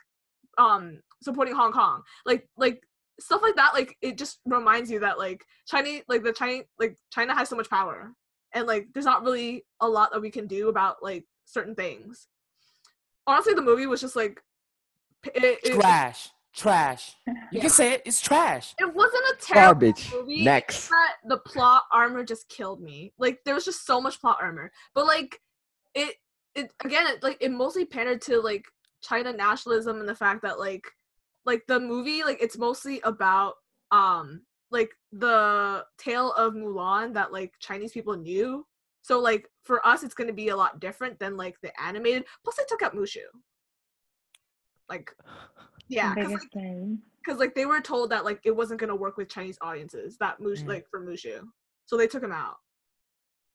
um 0.60 1.00
supporting 1.24 1.56
hong 1.56 1.72
kong. 1.72 2.04
Like 2.26 2.48
like 2.56 2.82
stuff 3.20 3.42
like 3.42 3.56
that 3.56 3.74
like 3.74 3.98
it 4.02 4.18
just 4.18 4.40
reminds 4.46 4.90
you 4.90 5.00
that 5.00 5.18
like 5.18 5.44
chinese 5.68 6.02
like 6.08 6.24
the 6.24 6.34
china 6.34 6.64
like 6.80 6.96
china 7.12 7.36
has 7.36 7.50
so 7.50 7.56
much 7.56 7.70
power 7.70 8.14
and 8.54 8.68
like 8.68 8.88
there's 8.94 9.06
not 9.06 9.24
really 9.24 9.66
a 9.80 9.88
lot 9.88 10.12
that 10.12 10.22
we 10.22 10.30
can 10.32 10.48
do 10.48 10.70
about 10.70 11.02
like 11.02 11.26
certain 11.46 11.76
things 11.76 12.28
honestly 13.28 13.54
the 13.54 13.62
movie 13.62 13.88
was 13.88 14.02
just 14.02 14.16
like 14.16 14.42
it, 15.36 15.60
it- 15.64 15.74
Trash. 15.80 16.30
trash. 16.56 17.16
You 17.52 17.62
can 17.62 17.70
say 17.70 17.94
it. 17.94 18.02
It's 18.06 18.20
trash. 18.20 18.74
It 18.80 18.92
wasn't 18.94 19.24
a 19.24 19.36
terrible 19.40 19.64
Garbage. 19.92 20.12
movie. 20.12 20.44
Next. 20.44 20.78
It's 20.78 20.90
the 21.26 21.38
plot 21.38 21.84
armor 21.94 22.24
just 22.24 22.50
killed 22.50 22.82
me. 22.82 23.14
Like 23.20 23.40
there 23.46 23.54
was 23.54 23.64
just 23.66 23.86
so 23.86 24.02
much 24.02 24.20
plot 24.20 24.38
armor, 24.42 24.72
but 24.96 25.06
like 25.06 25.40
it, 25.94 26.16
it 26.56 26.72
again, 26.84 27.06
it, 27.08 27.22
like 27.22 27.38
it 27.40 27.52
mostly 27.52 27.86
pandered 27.86 28.22
to 28.24 28.42
like 28.42 28.66
China 29.04 29.32
nationalism 29.32 30.00
and 30.00 30.10
the 30.10 30.16
fact 30.16 30.42
that 30.42 30.58
like, 30.60 30.86
like 31.46 31.62
the 31.68 31.80
movie, 31.80 32.24
like 32.24 32.42
it's 32.42 32.58
mostly 32.58 33.00
about 33.04 33.54
um 33.92 34.42
like 34.72 34.92
the 35.12 35.86
tale 35.98 36.32
of 36.34 36.54
Mulan 36.54 37.14
that 37.14 37.32
like 37.32 37.54
Chinese 37.60 37.92
people 37.92 38.16
knew. 38.16 38.66
So 39.02 39.20
like 39.20 39.48
for 39.64 39.86
us, 39.86 40.04
it's 40.04 40.14
gonna 40.14 40.34
be 40.34 40.50
a 40.50 40.56
lot 40.56 40.80
different 40.80 41.20
than 41.20 41.38
like 41.38 41.56
the 41.62 41.72
animated. 41.82 42.26
Plus, 42.44 42.56
they 42.56 42.64
took 42.68 42.82
out 42.82 42.96
Mushu. 42.96 43.20
Like, 44.90 45.16
yeah, 45.88 46.14
because 46.14 46.32
biggest 46.32 46.54
thing. 46.54 47.00
because 47.24 47.40
like 47.40 47.56
they 47.56 47.66
were 47.66 47.82
told 47.82 48.10
that 48.12 48.26
like 48.26 48.42
it 48.44 48.56
wasn't 48.56 48.80
gonna 48.80 48.96
work 48.96 49.18
with 49.18 49.30
Chinese 49.30 49.58
audiences 49.62 50.18
that 50.20 50.40
Mush 50.40 50.62
Mm. 50.62 50.68
like 50.68 50.86
for 50.90 51.02
Mushu, 51.02 51.42
so 51.86 51.98
they 51.98 52.08
took 52.08 52.24
him 52.24 52.32
out. 52.32 52.56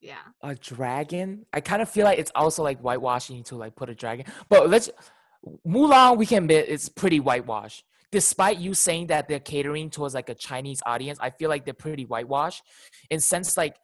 Yeah, 0.01 0.21
a 0.43 0.53
dragon. 0.55 1.45
I 1.53 1.61
kind 1.61 1.81
of 1.81 1.89
feel 1.89 2.05
like 2.05 2.19
it's 2.19 2.31
also 2.35 2.61
like 2.63 2.79
whitewashing 2.79 3.43
to 3.45 3.55
like 3.55 3.75
put 3.75 3.89
a 3.89 3.95
dragon. 3.95 4.25
But 4.49 4.69
let's 4.69 4.89
Mulan. 5.65 6.17
We 6.17 6.25
can 6.25 6.43
admit 6.43 6.65
it's 6.69 6.89
pretty 6.89 7.19
whitewashed. 7.19 7.83
Despite 8.11 8.59
you 8.59 8.73
saying 8.73 9.07
that 9.07 9.27
they're 9.27 9.39
catering 9.39 9.89
towards 9.89 10.13
like 10.13 10.29
a 10.29 10.35
Chinese 10.35 10.81
audience, 10.85 11.19
I 11.21 11.29
feel 11.29 11.49
like 11.49 11.65
they're 11.65 11.73
pretty 11.73 12.05
whitewashed. 12.05 12.63
In 13.09 13.19
sense, 13.19 13.57
like 13.57 13.75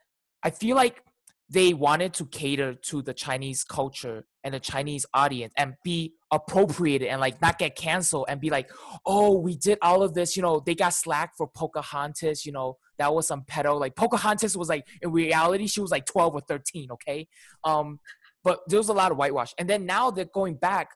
I 0.44 0.50
feel 0.50 0.76
like 0.76 1.04
they 1.50 1.74
wanted 1.74 2.14
to 2.14 2.26
cater 2.26 2.74
to 2.74 3.02
the 3.02 3.14
Chinese 3.14 3.64
culture 3.64 4.26
and 4.44 4.54
the 4.54 4.60
Chinese 4.60 5.06
audience 5.14 5.54
and 5.58 5.76
be 5.84 6.14
appropriated 6.32 7.10
and 7.10 7.22
like 7.22 7.40
not 7.42 7.60
get 7.60 7.76
canceled 7.76 8.26
and 8.28 8.42
be 8.42 8.50
like, 8.50 8.72
oh, 9.06 9.38
we 9.38 9.56
did 9.56 9.78
all 9.82 10.02
of 10.02 10.14
this. 10.14 10.36
You 10.36 10.42
know, 10.42 10.62
they 10.66 10.74
got 10.74 10.94
slack 10.94 11.34
for 11.38 11.48
Pocahontas. 11.48 12.46
You 12.46 12.54
know, 12.54 12.78
that 12.98 13.14
was 13.14 13.28
some 13.28 13.44
pedo. 13.44 13.80
Like 13.80 13.96
Pocahontas 13.96 14.58
was 14.58 14.70
like 14.70 14.88
in 15.02 15.12
reality, 15.12 15.68
she 15.68 15.82
was 15.82 15.92
like 15.92 16.06
12 16.06 16.34
or 16.34 16.42
13. 16.42 16.92
Okay. 16.92 17.28
Um, 17.64 18.00
but 18.44 18.60
there 18.68 18.80
was 18.80 18.90
a 18.90 18.94
lot 18.94 19.12
of 19.12 19.18
whitewash. 19.18 19.54
And 19.58 19.70
then 19.70 19.86
now 19.86 20.12
they're 20.12 20.26
going 20.26 20.56
back 20.56 20.90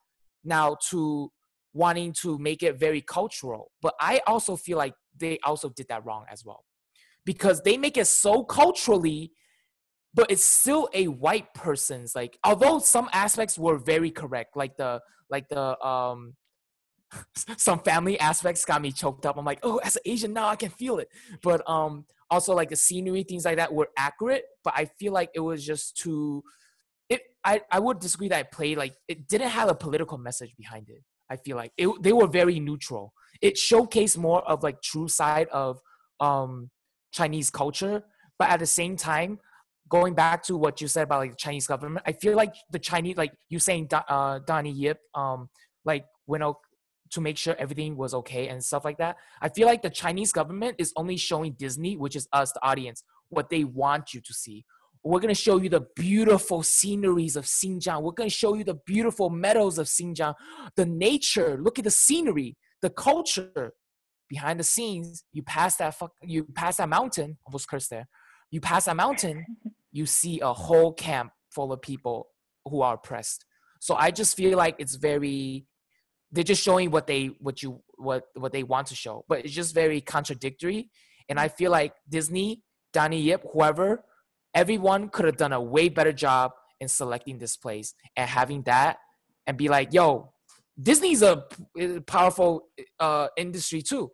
now 0.43 0.77
to 0.89 1.31
wanting 1.73 2.13
to 2.21 2.37
make 2.39 2.63
it 2.63 2.79
very 2.79 3.01
cultural. 3.01 3.71
But 3.81 3.93
I 3.99 4.21
also 4.27 4.55
feel 4.55 4.77
like 4.77 4.93
they 5.17 5.39
also 5.43 5.69
did 5.69 5.87
that 5.89 6.05
wrong 6.05 6.25
as 6.31 6.43
well. 6.45 6.63
Because 7.25 7.61
they 7.61 7.77
make 7.77 7.97
it 7.97 8.07
so 8.07 8.43
culturally 8.43 9.31
but 10.17 10.31
it's 10.31 10.43
still 10.43 10.89
a 10.93 11.07
white 11.07 11.53
person's 11.53 12.15
like 12.15 12.37
although 12.43 12.79
some 12.79 13.07
aspects 13.13 13.57
were 13.57 13.77
very 13.77 14.09
correct 14.09 14.57
like 14.57 14.75
the 14.75 14.99
like 15.29 15.47
the 15.49 15.87
um 15.87 16.33
some 17.57 17.79
family 17.79 18.19
aspects 18.19 18.65
got 18.65 18.81
me 18.81 18.91
choked 18.91 19.25
up 19.25 19.37
i'm 19.37 19.45
like 19.45 19.59
oh 19.63 19.77
as 19.77 19.95
an 19.95 20.01
asian 20.05 20.33
now 20.33 20.47
i 20.47 20.55
can 20.55 20.69
feel 20.69 20.97
it 20.97 21.07
but 21.43 21.67
um 21.69 22.03
also 22.29 22.53
like 22.53 22.69
the 22.69 22.75
scenery 22.75 23.23
things 23.23 23.45
like 23.45 23.57
that 23.57 23.71
were 23.73 23.89
accurate 23.97 24.43
but 24.63 24.73
i 24.75 24.85
feel 24.99 25.13
like 25.13 25.29
it 25.35 25.39
was 25.39 25.63
just 25.63 25.95
too 25.95 26.43
it 27.09 27.21
i 27.45 27.61
i 27.71 27.79
would 27.79 27.99
disagree 27.99 28.27
that 28.27 28.41
it 28.41 28.51
played 28.51 28.77
like 28.77 28.93
it 29.07 29.27
didn't 29.27 29.49
have 29.49 29.69
a 29.69 29.75
political 29.75 30.17
message 30.17 30.53
behind 30.57 30.89
it 30.89 31.03
i 31.29 31.35
feel 31.35 31.57
like 31.57 31.71
it, 31.77 31.89
they 32.01 32.13
were 32.13 32.27
very 32.27 32.59
neutral 32.59 33.13
it 33.41 33.55
showcased 33.55 34.17
more 34.17 34.43
of 34.49 34.63
like 34.63 34.81
true 34.81 35.07
side 35.07 35.47
of 35.49 35.79
um 36.19 36.69
chinese 37.11 37.49
culture 37.49 38.03
but 38.39 38.49
at 38.49 38.59
the 38.59 38.65
same 38.65 38.95
time 38.95 39.39
going 39.89 40.13
back 40.13 40.43
to 40.43 40.57
what 40.57 40.81
you 40.81 40.87
said 40.87 41.03
about 41.03 41.19
like 41.19 41.31
the 41.31 41.37
Chinese 41.37 41.67
government, 41.67 42.03
I 42.05 42.11
feel 42.11 42.35
like 42.35 42.53
the 42.71 42.79
Chinese, 42.79 43.17
like 43.17 43.31
you 43.49 43.59
saying, 43.59 43.89
uh, 43.93 44.39
Donnie 44.45 44.71
Yip, 44.71 44.99
um, 45.15 45.49
like 45.85 46.05
went 46.25 46.43
out 46.43 46.57
to 47.11 47.21
make 47.21 47.37
sure 47.37 47.55
everything 47.57 47.95
was 47.95 48.13
okay 48.13 48.49
and 48.49 48.63
stuff 48.63 48.83
like 48.83 48.97
that. 48.97 49.15
I 49.41 49.49
feel 49.49 49.67
like 49.67 49.81
the 49.81 49.89
Chinese 49.89 50.31
government 50.31 50.75
is 50.77 50.91
only 50.97 51.17
showing 51.17 51.53
Disney, 51.53 51.95
which 51.95 52.15
is 52.15 52.27
us, 52.33 52.51
the 52.51 52.63
audience, 52.63 53.03
what 53.29 53.49
they 53.49 53.63
want 53.63 54.13
you 54.13 54.21
to 54.21 54.33
see. 54.33 54.65
We're 55.07 55.21
gonna 55.21 55.33
show 55.33 55.57
you 55.57 55.69
the 55.69 55.87
beautiful 55.95 56.63
sceneries 56.63 57.35
of 57.35 57.45
Xinjiang. 57.45 58.01
We're 58.01 58.11
gonna 58.11 58.29
show 58.29 58.55
you 58.55 58.63
the 58.63 58.79
beautiful 58.85 59.29
meadows 59.29 59.77
of 59.77 59.87
Xinjiang, 59.87 60.35
the 60.75 60.85
nature. 60.85 61.57
Look 61.61 61.79
at 61.79 61.85
the 61.85 61.91
scenery, 61.91 62.57
the 62.81 62.89
culture 62.89 63.73
behind 64.29 64.59
the 64.59 64.65
scenes. 64.65 65.23
You 65.31 65.43
pass 65.43 65.77
that 65.77 65.95
fuck, 65.95 66.11
you 66.21 66.43
pass 66.43 66.77
that 66.77 66.89
mountain. 66.89 67.37
Almost 67.45 67.69
cursed 67.69 67.89
there. 67.89 68.07
You 68.51 68.59
pass 68.59 68.85
that 68.85 68.97
mountain, 68.97 69.45
you 69.91 70.05
see 70.05 70.41
a 70.41 70.51
whole 70.51 70.93
camp 70.93 71.31
full 71.51 71.71
of 71.71 71.81
people 71.81 72.27
who 72.65 72.81
are 72.81 72.95
oppressed. 72.95 73.45
So 73.79 73.95
I 73.95 74.11
just 74.11 74.35
feel 74.35 74.57
like 74.57 74.75
it's 74.77 74.95
very 74.95 75.65
they're 76.31 76.43
just 76.43 76.61
showing 76.61 76.91
what 76.91 77.07
they 77.07 77.27
what 77.39 77.63
you 77.63 77.81
what 77.95 78.23
what 78.35 78.51
they 78.51 78.63
want 78.63 78.87
to 78.87 78.95
show, 78.95 79.23
but 79.29 79.45
it's 79.45 79.53
just 79.53 79.73
very 79.73 80.01
contradictory. 80.01 80.89
And 81.29 81.39
I 81.39 81.47
feel 81.47 81.71
like 81.71 81.93
Disney, 82.09 82.63
Donnie 82.93 83.21
Yip, 83.21 83.45
whoever, 83.53 84.03
everyone 84.57 85.07
could 85.09 85.25
have 85.25 85.37
done 85.37 85.53
a 85.53 85.61
way 85.61 85.87
better 85.87 86.11
job 86.11 86.51
in 86.81 86.87
selecting 86.87 87.37
this 87.37 87.55
place 87.55 87.93
and 88.15 88.27
having 88.27 88.63
that 88.63 88.97
and 89.45 89.55
be 89.55 89.69
like, 89.69 89.93
yo, 89.93 90.33
Disney's 90.81 91.21
a 91.21 91.43
powerful 92.07 92.69
uh, 92.99 93.27
industry 93.37 93.83
too. 93.83 94.09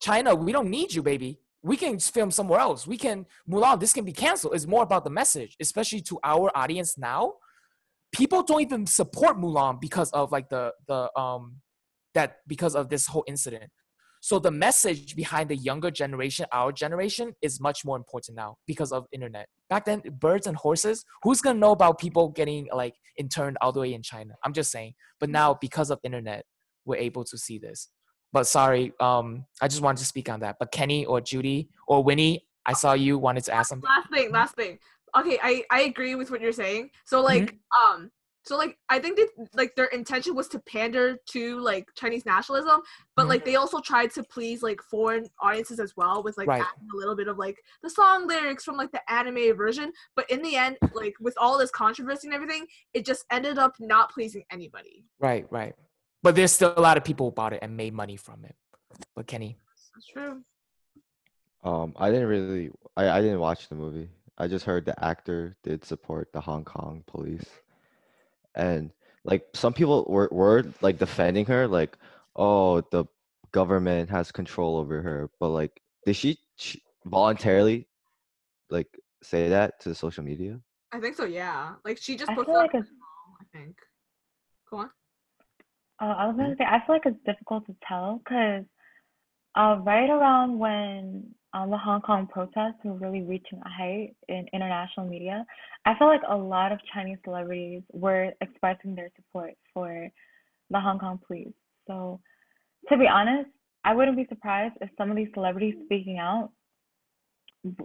China, 0.00 0.32
we 0.32 0.52
don't 0.52 0.70
need 0.70 0.94
you, 0.94 1.02
baby. 1.02 1.40
We 1.62 1.76
can 1.76 1.98
film 1.98 2.30
somewhere 2.30 2.60
else. 2.60 2.86
We 2.86 2.96
can 2.96 3.26
Mulan. 3.50 3.80
This 3.80 3.92
can 3.92 4.04
be 4.04 4.12
canceled. 4.12 4.54
It's 4.54 4.66
more 4.66 4.84
about 4.84 5.02
the 5.02 5.10
message, 5.10 5.56
especially 5.60 6.02
to 6.02 6.20
our 6.22 6.56
audience 6.56 6.96
now. 6.96 7.34
People 8.12 8.44
don't 8.44 8.62
even 8.62 8.86
support 8.86 9.36
Mulan 9.36 9.80
because 9.80 10.10
of 10.12 10.30
like 10.30 10.48
the 10.48 10.72
the 10.86 11.00
um 11.18 11.56
that 12.14 12.36
because 12.46 12.74
of 12.76 12.88
this 12.88 13.08
whole 13.08 13.24
incident. 13.26 13.70
So 14.20 14.38
the 14.38 14.50
message 14.50 15.16
behind 15.16 15.48
the 15.50 15.56
younger 15.56 15.90
generation, 15.90 16.46
our 16.52 16.72
generation, 16.72 17.34
is 17.42 17.60
much 17.60 17.84
more 17.84 17.96
important 17.96 18.36
now 18.36 18.56
because 18.66 18.92
of 18.92 19.06
internet. 19.12 19.48
Back 19.70 19.84
then, 19.84 20.02
birds 20.18 20.46
and 20.48 20.56
horses. 20.56 21.04
Who's 21.22 21.40
gonna 21.40 21.58
know 21.58 21.70
about 21.70 21.98
people 21.98 22.28
getting 22.28 22.68
like 22.74 22.94
interned 23.16 23.56
all 23.62 23.72
the 23.72 23.80
way 23.80 23.94
in 23.94 24.02
China? 24.02 24.34
I'm 24.44 24.52
just 24.52 24.70
saying. 24.70 24.94
But 25.20 25.30
now, 25.30 25.56
because 25.60 25.90
of 25.90 26.00
internet, 26.02 26.44
we're 26.84 26.96
able 26.96 27.24
to 27.24 27.38
see 27.38 27.58
this. 27.58 27.88
But 28.32 28.46
sorry, 28.46 28.92
um, 29.00 29.46
I 29.62 29.68
just 29.68 29.80
wanted 29.80 29.98
to 29.98 30.04
speak 30.04 30.28
on 30.28 30.40
that. 30.40 30.56
But 30.58 30.72
Kenny 30.72 31.06
or 31.06 31.20
Judy 31.20 31.68
or 31.86 32.02
Winnie, 32.02 32.46
I 32.66 32.72
saw 32.72 32.92
you 32.94 33.16
wanted 33.16 33.44
to 33.44 33.54
ask 33.54 33.70
something. 33.70 33.88
last 33.88 34.10
thing, 34.12 34.32
last 34.32 34.56
thing. 34.56 34.78
Okay, 35.16 35.38
I 35.42 35.64
I 35.70 35.82
agree 35.82 36.14
with 36.16 36.30
what 36.30 36.40
you're 36.40 36.52
saying. 36.52 36.90
So 37.06 37.20
like 37.20 37.56
um 37.86 38.10
so 38.42 38.56
like 38.56 38.76
I 38.88 38.98
think 38.98 39.16
that 39.16 39.28
like 39.54 39.74
their 39.76 39.86
intention 39.86 40.34
was 40.34 40.48
to 40.48 40.58
pander 40.60 41.18
to 41.32 41.60
like 41.60 41.86
Chinese 41.94 42.24
nationalism, 42.24 42.80
but 43.16 43.28
like 43.28 43.44
they 43.44 43.56
also 43.56 43.80
tried 43.80 44.10
to 44.12 44.22
please 44.22 44.62
like 44.62 44.80
foreign 44.82 45.26
audiences 45.42 45.78
as 45.78 45.94
well 45.96 46.22
with 46.22 46.38
like 46.38 46.48
Right. 46.48 46.62
adding 46.62 46.88
a 46.94 46.96
little 46.96 47.14
bit 47.14 47.28
of 47.28 47.36
like 47.38 47.58
the 47.82 47.90
song 47.90 48.26
lyrics 48.26 48.64
from 48.64 48.76
like 48.76 48.92
the 48.92 49.12
anime 49.12 49.54
version. 49.56 49.92
But 50.16 50.30
in 50.30 50.40
the 50.42 50.56
end, 50.56 50.78
like 50.94 51.14
with 51.20 51.34
all 51.38 51.58
this 51.58 51.70
controversy 51.70 52.28
and 52.28 52.34
everything, 52.34 52.66
it 52.94 53.04
just 53.04 53.24
ended 53.30 53.58
up 53.58 53.74
not 53.78 54.10
pleasing 54.10 54.44
anybody. 54.50 55.04
Right, 55.18 55.46
right. 55.50 55.74
But 56.22 56.34
there's 56.34 56.52
still 56.52 56.74
a 56.76 56.80
lot 56.80 56.96
of 56.96 57.04
people 57.04 57.26
who 57.26 57.32
bought 57.32 57.52
it 57.52 57.60
and 57.62 57.76
made 57.76 57.94
money 57.94 58.16
from 58.16 58.44
it. 58.44 58.56
But 59.14 59.26
Kenny, 59.26 59.56
That's 59.94 60.06
true. 60.06 60.42
Um, 61.62 61.92
I 61.96 62.10
didn't 62.10 62.28
really, 62.28 62.70
I, 62.96 63.08
I 63.10 63.20
didn't 63.20 63.40
watch 63.40 63.68
the 63.68 63.74
movie. 63.74 64.08
I 64.38 64.48
just 64.48 64.64
heard 64.64 64.86
the 64.86 65.04
actor 65.04 65.56
did 65.62 65.84
support 65.84 66.32
the 66.32 66.40
Hong 66.40 66.64
Kong 66.64 67.04
police, 67.06 67.44
and 68.54 68.90
like 69.24 69.44
some 69.54 69.72
people 69.72 70.04
were 70.08 70.28
were 70.32 70.64
like 70.80 70.98
defending 70.98 71.46
her, 71.46 71.66
like, 71.68 71.96
oh, 72.36 72.80
the 72.90 73.04
government 73.52 74.10
has 74.10 74.30
control 74.32 74.76
over 74.76 75.02
her, 75.02 75.30
but 75.40 75.48
like, 75.48 75.80
did 76.06 76.16
she 76.16 76.38
ch- 76.56 76.78
voluntarily 77.04 77.88
like 78.70 78.88
say 79.22 79.48
that 79.48 79.80
to 79.80 79.94
social 79.94 80.24
media? 80.24 80.60
I 80.92 81.00
think 81.00 81.16
so. 81.16 81.24
Yeah. 81.24 81.74
Like 81.84 81.98
she 81.98 82.16
just 82.16 82.30
I 82.30 82.34
posted. 82.34 82.52
feel 82.52 82.60
like 82.60 82.74
on 82.74 82.80
it's, 82.80 82.90
I 83.40 83.58
think. 83.58 83.76
Go 84.70 84.78
on. 84.78 84.90
uh, 86.00 86.04
I 86.04 86.26
was 86.26 86.36
gonna 86.36 86.56
say, 86.56 86.64
I 86.64 86.78
feel 86.86 86.96
like 86.96 87.06
it's 87.06 87.24
difficult 87.26 87.66
to 87.66 87.76
tell 87.86 88.20
because 88.24 88.64
uh, 89.56 89.78
right 89.82 90.08
around 90.08 90.58
when 90.58 91.34
um, 91.52 91.70
the 91.70 91.78
Hong 91.78 92.00
Kong 92.00 92.28
protests 92.30 92.78
were 92.84 92.94
really 92.94 93.22
reaching 93.22 93.60
a 93.64 93.68
height 93.68 94.14
in 94.28 94.46
international 94.52 95.06
media, 95.06 95.44
I 95.84 95.94
felt 95.98 96.10
like 96.10 96.22
a 96.28 96.36
lot 96.36 96.72
of 96.72 96.78
Chinese 96.92 97.18
celebrities 97.24 97.82
were 97.92 98.32
expressing 98.40 98.94
their 98.94 99.10
support 99.16 99.54
for 99.74 100.08
the 100.70 100.80
Hong 100.80 100.98
Kong 100.98 101.18
police. 101.26 101.52
So, 101.86 102.20
to 102.88 102.96
be 102.96 103.06
honest, 103.08 103.50
I 103.84 103.94
wouldn't 103.94 104.16
be 104.16 104.26
surprised 104.28 104.74
if 104.80 104.90
some 104.96 105.10
of 105.10 105.16
these 105.16 105.28
celebrities 105.34 105.74
speaking 105.84 106.18
out 106.18 106.50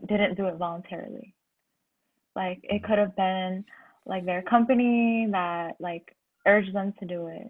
didn't 0.07 0.35
do 0.35 0.47
it 0.47 0.55
voluntarily. 0.57 1.33
Like 2.35 2.59
it 2.63 2.83
could 2.83 2.97
have 2.97 3.15
been 3.15 3.65
like 4.05 4.25
their 4.25 4.41
company 4.43 5.27
that 5.31 5.75
like 5.79 6.15
urged 6.45 6.73
them 6.73 6.93
to 6.99 7.05
do 7.05 7.27
it. 7.27 7.49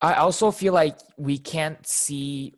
I 0.00 0.14
also 0.14 0.50
feel 0.50 0.72
like 0.72 0.98
we 1.16 1.38
can't 1.38 1.84
see 1.86 2.54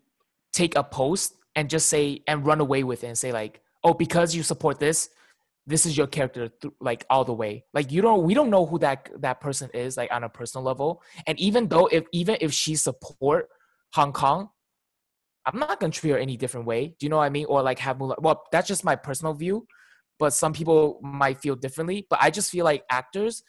take 0.52 0.76
a 0.76 0.82
post 0.82 1.34
and 1.56 1.70
just 1.70 1.88
say 1.88 2.22
and 2.28 2.46
run 2.46 2.60
away 2.60 2.84
with 2.84 3.02
it 3.02 3.08
and 3.08 3.18
say 3.18 3.32
like, 3.32 3.60
oh, 3.82 3.94
because 3.94 4.34
you 4.34 4.42
support 4.42 4.78
this, 4.78 5.08
this 5.66 5.86
is 5.86 5.96
your 5.96 6.06
character 6.06 6.48
th- 6.48 6.74
like 6.80 7.04
all 7.10 7.24
the 7.24 7.32
way. 7.32 7.64
Like 7.74 7.90
you 7.90 8.02
don't 8.02 8.22
we 8.22 8.34
don't 8.34 8.50
know 8.50 8.66
who 8.66 8.78
that 8.80 9.10
that 9.20 9.40
person 9.40 9.68
is 9.74 9.96
like 9.96 10.12
on 10.12 10.22
a 10.22 10.28
personal 10.28 10.64
level. 10.64 11.02
And 11.26 11.40
even 11.40 11.66
though 11.66 11.86
if 11.86 12.04
even 12.12 12.36
if 12.40 12.52
she 12.52 12.76
support 12.76 13.48
Hong 13.94 14.12
Kong, 14.12 14.50
I'm 15.44 15.58
not 15.58 15.80
gonna 15.80 15.92
treat 15.92 16.10
her 16.10 16.18
any 16.18 16.36
different 16.36 16.66
way. 16.66 16.94
Do 16.98 17.06
you 17.06 17.10
know 17.10 17.16
what 17.16 17.24
I 17.24 17.30
mean? 17.30 17.46
Or 17.46 17.62
like 17.62 17.80
have 17.80 17.98
Mulan. 17.98 18.20
Well, 18.20 18.44
that's 18.52 18.68
just 18.68 18.84
my 18.84 18.94
personal 18.94 19.34
view, 19.34 19.66
but 20.18 20.32
some 20.32 20.52
people 20.52 21.00
might 21.02 21.38
feel 21.38 21.56
differently. 21.56 22.06
But 22.08 22.20
I 22.22 22.30
just 22.30 22.50
feel 22.50 22.64
like 22.64 22.84
actors, 22.90 23.42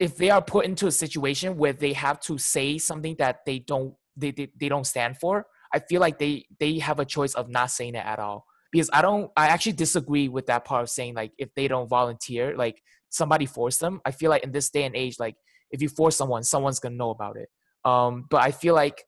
if 0.00 0.16
they 0.16 0.30
are 0.30 0.42
put 0.42 0.64
into 0.64 0.88
a 0.88 0.92
situation 0.92 1.58
where 1.58 1.74
they 1.74 1.92
have 1.92 2.18
to 2.20 2.38
say 2.38 2.78
something 2.78 3.14
that 3.18 3.40
they 3.46 3.60
don't 3.60 3.94
they, 4.16 4.32
they, 4.32 4.48
they 4.58 4.68
don't 4.68 4.86
stand 4.86 5.18
for, 5.18 5.46
I 5.72 5.78
feel 5.78 6.00
like 6.00 6.18
they 6.18 6.46
they 6.58 6.78
have 6.78 7.00
a 7.00 7.04
choice 7.04 7.34
of 7.34 7.48
not 7.48 7.70
saying 7.70 7.94
it 7.94 8.04
at 8.04 8.18
all. 8.18 8.46
Because 8.72 8.90
I 8.92 9.02
don't 9.02 9.30
I 9.36 9.48
actually 9.48 9.72
disagree 9.72 10.28
with 10.28 10.46
that 10.46 10.64
part 10.64 10.82
of 10.82 10.90
saying 10.90 11.14
like 11.14 11.32
if 11.38 11.54
they 11.54 11.68
don't 11.68 11.88
volunteer, 11.88 12.56
like 12.56 12.82
somebody 13.08 13.46
force 13.46 13.78
them. 13.78 14.00
I 14.04 14.12
feel 14.12 14.30
like 14.30 14.44
in 14.44 14.52
this 14.52 14.70
day 14.70 14.84
and 14.84 14.96
age, 14.96 15.16
like 15.18 15.36
if 15.70 15.82
you 15.82 15.88
force 15.88 16.16
someone, 16.16 16.42
someone's 16.42 16.80
gonna 16.80 16.96
know 16.96 17.10
about 17.10 17.36
it. 17.36 17.48
Um, 17.84 18.26
but 18.30 18.42
I 18.42 18.50
feel 18.50 18.74
like 18.74 19.04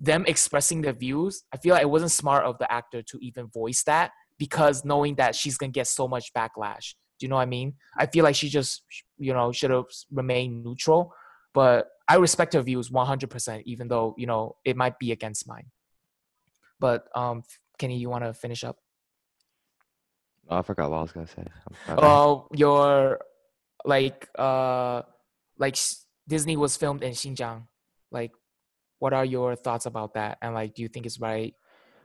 them 0.00 0.24
expressing 0.26 0.82
their 0.82 0.92
views, 0.92 1.42
I 1.52 1.56
feel 1.56 1.74
like 1.74 1.82
it 1.82 1.90
wasn't 1.90 2.12
smart 2.12 2.44
of 2.44 2.58
the 2.58 2.70
actor 2.72 3.02
to 3.02 3.18
even 3.20 3.48
voice 3.48 3.82
that 3.84 4.12
because 4.38 4.84
knowing 4.84 5.16
that 5.16 5.34
she's 5.34 5.58
gonna 5.58 5.72
get 5.72 5.86
so 5.86 6.06
much 6.06 6.32
backlash. 6.32 6.94
Do 7.18 7.26
you 7.26 7.30
know 7.30 7.36
what 7.36 7.42
I 7.42 7.46
mean? 7.46 7.74
I 7.96 8.06
feel 8.06 8.22
like 8.22 8.36
she 8.36 8.48
just, 8.48 8.82
you 9.18 9.32
know, 9.32 9.50
should 9.50 9.70
have 9.70 9.86
remained 10.12 10.64
neutral. 10.64 11.12
But 11.52 11.88
I 12.06 12.16
respect 12.16 12.54
her 12.54 12.62
views 12.62 12.90
100%, 12.90 13.62
even 13.64 13.88
though, 13.88 14.14
you 14.16 14.26
know, 14.26 14.56
it 14.64 14.76
might 14.76 14.98
be 14.98 15.10
against 15.12 15.48
mine. 15.48 15.66
But 16.80 17.08
um, 17.14 17.42
Kenny, 17.78 17.98
you 17.98 18.10
want 18.10 18.24
to 18.24 18.32
finish 18.32 18.64
up? 18.64 18.76
Oh, 20.48 20.58
I 20.58 20.62
forgot 20.62 20.90
what 20.90 20.98
I 20.98 21.02
was 21.02 21.12
gonna 21.12 21.26
say. 21.26 21.44
Oh, 21.88 22.48
uh, 22.50 22.56
your 22.56 23.20
like 23.84 24.28
uh, 24.38 25.02
like 25.58 25.76
Disney 26.26 26.56
was 26.56 26.76
filmed 26.76 27.02
in 27.02 27.12
Xinjiang. 27.12 27.64
Like, 28.10 28.32
what 28.98 29.12
are 29.12 29.24
your 29.24 29.56
thoughts 29.56 29.86
about 29.86 30.14
that? 30.14 30.38
And 30.40 30.54
like, 30.54 30.74
do 30.74 30.82
you 30.82 30.88
think 30.88 31.06
it's 31.06 31.20
right? 31.20 31.54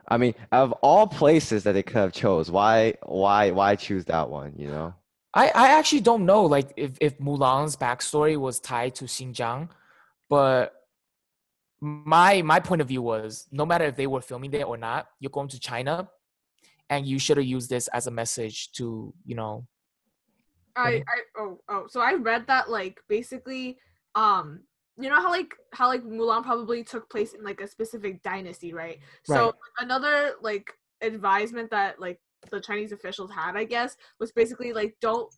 I 0.07 0.17
mean, 0.17 0.35
out 0.51 0.63
of 0.63 0.71
all 0.73 1.07
places 1.07 1.63
that 1.63 1.73
they 1.73 1.83
could 1.83 1.95
have 1.95 2.11
chose, 2.11 2.51
why, 2.51 2.95
why, 3.03 3.51
why 3.51 3.75
choose 3.75 4.05
that 4.05 4.29
one? 4.29 4.53
You 4.57 4.67
know. 4.67 4.93
I, 5.33 5.47
I 5.47 5.67
actually 5.79 6.01
don't 6.01 6.25
know 6.25 6.43
like 6.43 6.73
if, 6.77 6.97
if 7.01 7.17
Mulan's 7.19 7.75
backstory 7.75 8.37
was 8.37 8.59
tied 8.59 8.95
to 8.95 9.05
Xinjiang, 9.05 9.69
but 10.29 10.73
my 11.83 12.41
my 12.41 12.61
point 12.61 12.81
of 12.81 12.87
view 12.87 13.01
was 13.01 13.45
no 13.51 13.65
matter 13.65 13.83
if 13.83 13.97
they 13.97 14.07
were 14.07 14.21
filming 14.21 14.51
there 14.51 14.65
or 14.65 14.77
not, 14.77 15.07
you're 15.19 15.29
going 15.29 15.49
to 15.49 15.59
China 15.59 16.07
and 16.89 17.05
you 17.05 17.19
should 17.19 17.35
have 17.37 17.45
used 17.45 17.69
this 17.69 17.89
as 17.89 18.07
a 18.07 18.11
message 18.11 18.71
to, 18.73 19.13
you 19.25 19.35
know. 19.35 19.67
I, 20.75 21.03
I 21.07 21.19
oh 21.37 21.59
oh 21.69 21.85
so 21.87 22.01
I 22.01 22.13
read 22.13 22.47
that 22.47 22.67
like 22.67 22.99
basically 23.07 23.77
um 24.15 24.61
you 24.97 25.07
know 25.09 25.17
how 25.17 25.29
like 25.29 25.53
how 25.71 25.87
like 25.87 26.03
Mulan 26.03 26.43
probably 26.43 26.83
took 26.83 27.09
place 27.09 27.33
in 27.33 27.43
like 27.43 27.61
a 27.61 27.67
specific 27.67 28.23
dynasty, 28.23 28.73
right? 28.73 28.99
right. 29.27 29.37
So 29.37 29.53
another 29.79 30.33
like 30.41 30.73
advisement 31.01 31.69
that 31.71 31.99
like 31.99 32.19
the 32.49 32.61
Chinese 32.61 32.91
officials 32.91 33.29
had, 33.31 33.57
I 33.57 33.65
guess, 33.65 33.97
was 34.19 34.31
basically 34.31 34.71
like 34.71 34.95
don't 35.01 35.31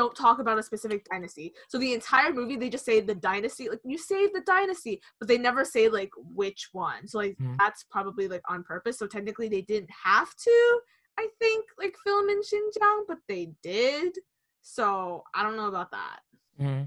don't 0.00 0.16
talk 0.16 0.38
about 0.38 0.58
a 0.58 0.62
specific 0.62 1.04
dynasty. 1.10 1.52
So 1.68 1.76
the 1.76 1.92
entire 1.92 2.32
movie 2.32 2.56
they 2.56 2.70
just 2.70 2.86
say 2.86 3.00
the 3.00 3.14
dynasty, 3.14 3.68
like 3.68 3.80
you 3.84 3.98
save 3.98 4.32
the 4.32 4.40
dynasty, 4.46 5.02
but 5.18 5.28
they 5.28 5.36
never 5.36 5.62
say 5.62 5.90
like 5.90 6.10
which 6.16 6.70
one. 6.72 7.06
So 7.06 7.18
like 7.18 7.32
mm-hmm. 7.32 7.56
that's 7.58 7.84
probably 7.84 8.26
like 8.26 8.40
on 8.48 8.62
purpose. 8.62 8.98
So 8.98 9.06
technically 9.06 9.48
they 9.48 9.60
didn't 9.60 9.90
have 10.04 10.34
to, 10.34 10.80
I 11.18 11.28
think, 11.38 11.66
like 11.78 11.94
film 12.02 12.30
in 12.30 12.40
Xinjiang, 12.40 13.02
but 13.08 13.18
they 13.28 13.52
did. 13.62 14.16
So 14.62 15.24
I 15.34 15.42
don't 15.42 15.56
know 15.56 15.68
about 15.68 15.90
that. 15.90 16.20
Mm-hmm. 16.58 16.84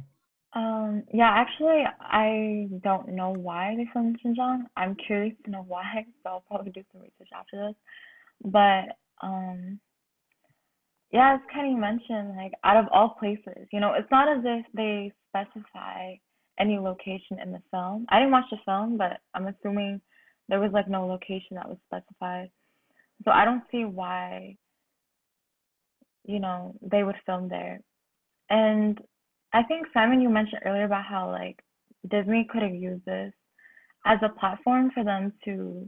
Um, 0.56 1.04
yeah, 1.14 1.32
actually, 1.32 1.84
I 2.00 2.68
don't 2.84 3.10
know 3.10 3.32
why 3.32 3.76
they 3.78 3.88
filmed 3.94 4.18
in 4.24 4.36
Xinjiang. 4.36 4.64
I'm 4.76 4.96
curious 4.96 5.36
to 5.46 5.52
know 5.52 5.66
why, 5.68 6.06
so 6.24 6.30
I'll 6.30 6.46
probably 6.48 6.72
do 6.72 6.82
some 6.92 7.02
research 7.02 7.30
after 7.36 7.68
this. 7.68 7.76
But 8.44 8.98
um, 9.22 9.80
yeah, 11.14 11.36
as 11.36 11.42
Kenny 11.54 11.76
mentioned, 11.76 12.36
like 12.36 12.54
out 12.64 12.76
of 12.76 12.86
all 12.92 13.16
places, 13.20 13.68
you 13.72 13.80
know, 13.80 13.94
it's 13.94 14.10
not 14.10 14.28
as 14.28 14.44
if 14.44 14.66
they 14.74 15.14
specify 15.30 16.16
any 16.60 16.80
location 16.80 17.40
in 17.42 17.52
the 17.52 17.62
film. 17.70 18.08
I 18.10 18.18
didn't 18.18 18.32
watch 18.32 18.50
the 18.50 18.58
film, 18.66 18.98
but 18.98 19.20
I'm 19.36 19.46
assuming 19.46 20.02
there 20.50 20.60
was 20.60 20.72
like 20.74 20.90
no 20.90 21.06
location 21.06 21.56
that 21.56 21.70
was 21.70 21.78
specified. 21.86 22.50
So 23.24 23.32
I 23.32 23.46
don't 23.46 23.62
see 23.72 23.86
why, 23.86 24.58
you 26.26 26.40
know, 26.40 26.76
they 26.82 27.04
would 27.04 27.16
film 27.28 27.48
there. 27.48 27.80
And 28.50 29.00
I 29.54 29.62
think 29.62 29.86
Simon, 29.94 30.20
you 30.20 30.30
mentioned 30.30 30.62
earlier 30.66 30.86
about 30.86 31.06
how 31.06 31.30
like 31.30 31.60
Disney 32.10 32.48
could 32.52 32.64
have 32.64 32.74
used 32.74 33.06
this 33.06 33.32
as 34.08 34.18
a 34.24 34.30
platform 34.40 34.90
for 34.92 35.04
them 35.04 35.32
to 35.46 35.88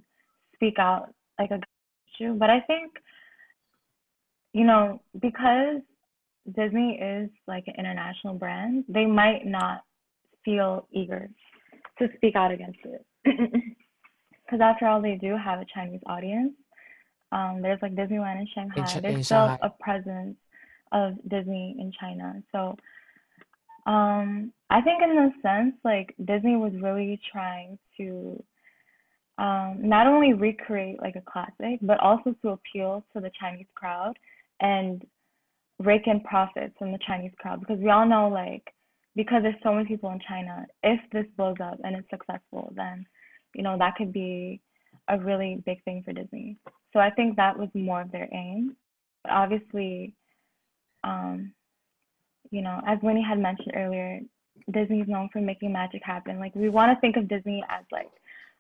speak 0.54 0.76
out 0.78 1.08
like 1.40 1.50
a 1.50 1.60
issue. 2.14 2.36
But 2.36 2.52
I 2.52 2.62
think 2.62 2.92
you 4.56 4.64
know, 4.64 5.02
because 5.22 5.82
Disney 6.56 6.98
is 6.98 7.30
like 7.46 7.66
an 7.68 7.74
international 7.78 8.36
brand, 8.36 8.86
they 8.88 9.06
might 9.06 9.46
not 9.46 9.82
feel 10.46 10.88
eager 10.94 11.30
to 12.00 12.08
speak 12.16 12.38
out 12.38 12.52
against 12.52 12.80
it. 12.86 13.06
Because 14.46 14.62
after 14.62 14.86
all, 14.86 15.02
they 15.02 15.16
do 15.16 15.36
have 15.36 15.60
a 15.60 15.66
Chinese 15.74 16.02
audience. 16.06 16.54
Um, 17.32 17.62
there's 17.64 17.82
like 17.82 17.96
Disneyland 17.96 18.42
in 18.42 18.48
Shanghai. 18.54 18.82
In 18.82 18.86
Ch- 18.86 19.02
there's 19.02 19.16
in 19.16 19.24
still 19.24 19.48
Shanghai. 19.48 19.58
a 19.64 19.70
presence 19.84 20.38
of 20.92 21.16
Disney 21.28 21.76
in 21.80 21.92
China. 22.00 22.44
So 22.52 22.78
um, 23.92 24.54
I 24.70 24.82
think 24.82 25.02
in 25.02 25.18
a 25.18 25.32
sense, 25.42 25.74
like 25.84 26.14
Disney 26.24 26.58
was 26.58 26.74
really 26.80 27.20
trying 27.32 27.80
to 27.98 28.44
um, 29.40 29.80
not 29.82 30.06
only 30.06 30.34
recreate 30.34 31.02
like 31.02 31.16
a 31.16 31.22
classic, 31.22 31.80
but 31.82 32.00
also 32.02 32.36
to 32.44 32.50
appeal 32.50 33.04
to 33.14 33.20
the 33.20 33.32
Chinese 33.40 33.66
crowd 33.74 34.16
and 34.60 35.04
rake 35.80 36.08
in 36.08 36.22
profits 36.22 36.74
from 36.78 36.92
the 36.92 37.00
Chinese 37.06 37.32
crowd 37.40 37.60
because 37.60 37.80
we 37.80 37.90
all 37.90 38.08
know 38.08 38.30
like 38.30 38.64
because 39.16 39.44
there's 39.44 39.56
so 39.64 39.74
many 39.74 39.88
people 39.88 40.12
in 40.12 40.20
China, 40.28 40.66
if 40.84 41.00
this 41.12 41.26
blows 41.38 41.56
up 41.64 41.80
and 41.84 41.96
it's 41.96 42.10
successful, 42.10 42.74
then 42.76 43.06
you 43.54 43.64
know 43.64 43.78
that 43.78 43.96
could 43.96 44.12
be 44.12 44.62
a 45.08 45.18
really 45.18 45.62
big 45.66 45.84
thing 45.84 46.02
for 46.04 46.14
Disney. 46.14 46.58
So 46.94 47.00
I 47.00 47.10
think 47.12 47.36
that 47.36 47.58
was 47.58 47.70
more 47.74 48.02
of 48.02 48.12
their 48.12 48.30
aim. 48.34 48.76
But 49.24 49.34
obviously, 49.34 50.14
um, 51.04 51.54
you 52.52 52.62
know, 52.62 52.82
as 52.88 53.00
Winnie 53.02 53.24
had 53.24 53.40
mentioned 53.40 53.74
earlier, 53.76 54.20
Disney 54.72 55.02
is 55.02 55.08
known 55.08 55.30
for 55.32 55.42
making 55.42 55.72
magic 55.72 56.02
happen. 56.04 56.40
Like 56.40 56.56
we 56.56 56.70
want 56.70 56.96
to 56.96 57.00
think 57.02 57.18
of 57.18 57.28
Disney 57.28 57.64
as 57.70 57.86
like 57.92 58.10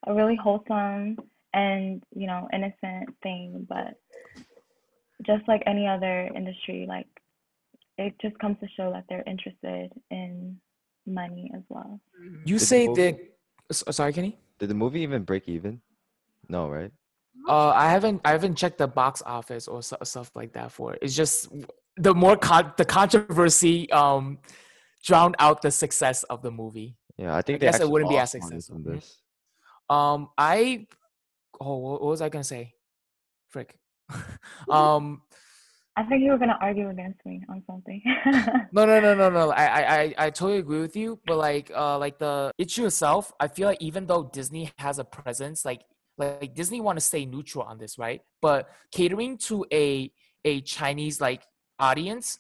a 0.08 0.13
really 0.13 0.36
wholesome 0.36 1.17
and 1.53 2.03
you 2.15 2.27
know 2.27 2.47
innocent 2.53 3.15
thing, 3.23 3.65
but 3.67 3.99
just 5.25 5.47
like 5.47 5.63
any 5.65 5.88
other 5.88 6.30
industry, 6.36 6.86
like 6.88 7.08
it 7.97 8.13
just 8.21 8.38
comes 8.39 8.58
to 8.60 8.67
show 8.75 8.91
that 8.91 9.06
they're 9.10 9.23
interested 9.25 9.91
in 10.12 10.58
money 11.06 11.51
as 11.56 11.62
well. 11.69 11.99
Mm-hmm. 12.21 12.41
You 12.45 12.58
Did 12.58 12.65
say 12.65 12.88
the 12.88 13.17
that 13.69 13.93
sorry, 13.93 14.13
Kenny? 14.13 14.38
Did 14.60 14.69
the 14.69 14.75
movie 14.75 15.01
even 15.01 15.23
break 15.23 15.47
even? 15.47 15.82
No, 16.49 16.69
right? 16.69 16.91
Uh, 17.47 17.69
I 17.69 17.89
haven't 17.89 18.21
I 18.25 18.32
haven't 18.32 18.56
checked 18.56 18.78
the 18.78 18.88
box 18.88 19.21
office 19.25 19.67
or 19.67 19.82
stuff 19.82 20.32
like 20.36 20.54
that 20.54 20.71
for 20.71 20.93
it. 20.93 20.99
It's 21.01 21.15
just 21.15 21.49
the 21.97 22.13
more 22.13 22.36
con- 22.36 22.73
the 22.78 22.86
controversy 22.86 23.89
um 23.91 24.39
drowned 25.04 25.36
out 25.39 25.62
the 25.62 25.71
success 25.71 26.23
of 26.23 26.41
the 26.41 26.51
movie. 26.51 26.97
Yeah, 27.17 27.36
I 27.36 27.41
think 27.41 27.62
I 27.62 27.67
guess 27.67 27.80
it 27.80 27.89
wouldn't 27.89 28.10
be 28.10 28.17
as 28.17 28.32
successful. 28.32 28.80
This. 28.80 29.21
Um, 29.89 30.30
I 30.38 30.88
oh, 31.62 31.78
what 31.78 32.01
was 32.01 32.21
I 32.21 32.30
gonna 32.30 32.43
say? 32.43 32.73
Frick. 33.49 33.78
um 34.69 35.21
I 35.97 36.03
think 36.03 36.23
you 36.23 36.31
were 36.31 36.37
gonna 36.37 36.57
argue 36.59 36.89
against 36.89 37.25
me 37.25 37.41
on 37.49 37.63
something. 37.65 38.01
no, 38.73 38.85
no, 38.85 38.99
no, 38.99 39.15
no, 39.15 39.29
no. 39.29 39.51
I, 39.51 40.01
I, 40.01 40.15
I 40.17 40.29
totally 40.29 40.59
agree 40.59 40.81
with 40.81 40.95
you. 40.95 41.19
But 41.25 41.37
like, 41.37 41.71
uh, 41.73 41.97
like 41.97 42.19
the 42.19 42.51
issue 42.57 42.85
itself, 42.85 43.31
I 43.39 43.47
feel 43.47 43.67
like 43.69 43.81
even 43.81 44.06
though 44.06 44.29
Disney 44.33 44.71
has 44.77 44.99
a 44.99 45.06
presence, 45.06 45.63
like, 45.63 45.83
like 46.17 46.53
Disney 46.53 46.81
want 46.81 46.97
to 46.97 47.01
stay 47.01 47.25
neutral 47.25 47.63
on 47.63 47.77
this, 47.77 47.97
right? 47.97 48.21
But 48.41 48.67
catering 48.91 49.37
to 49.49 49.65
a 49.71 50.12
a 50.43 50.62
Chinese 50.62 51.21
like 51.21 51.43
audience, 51.79 52.37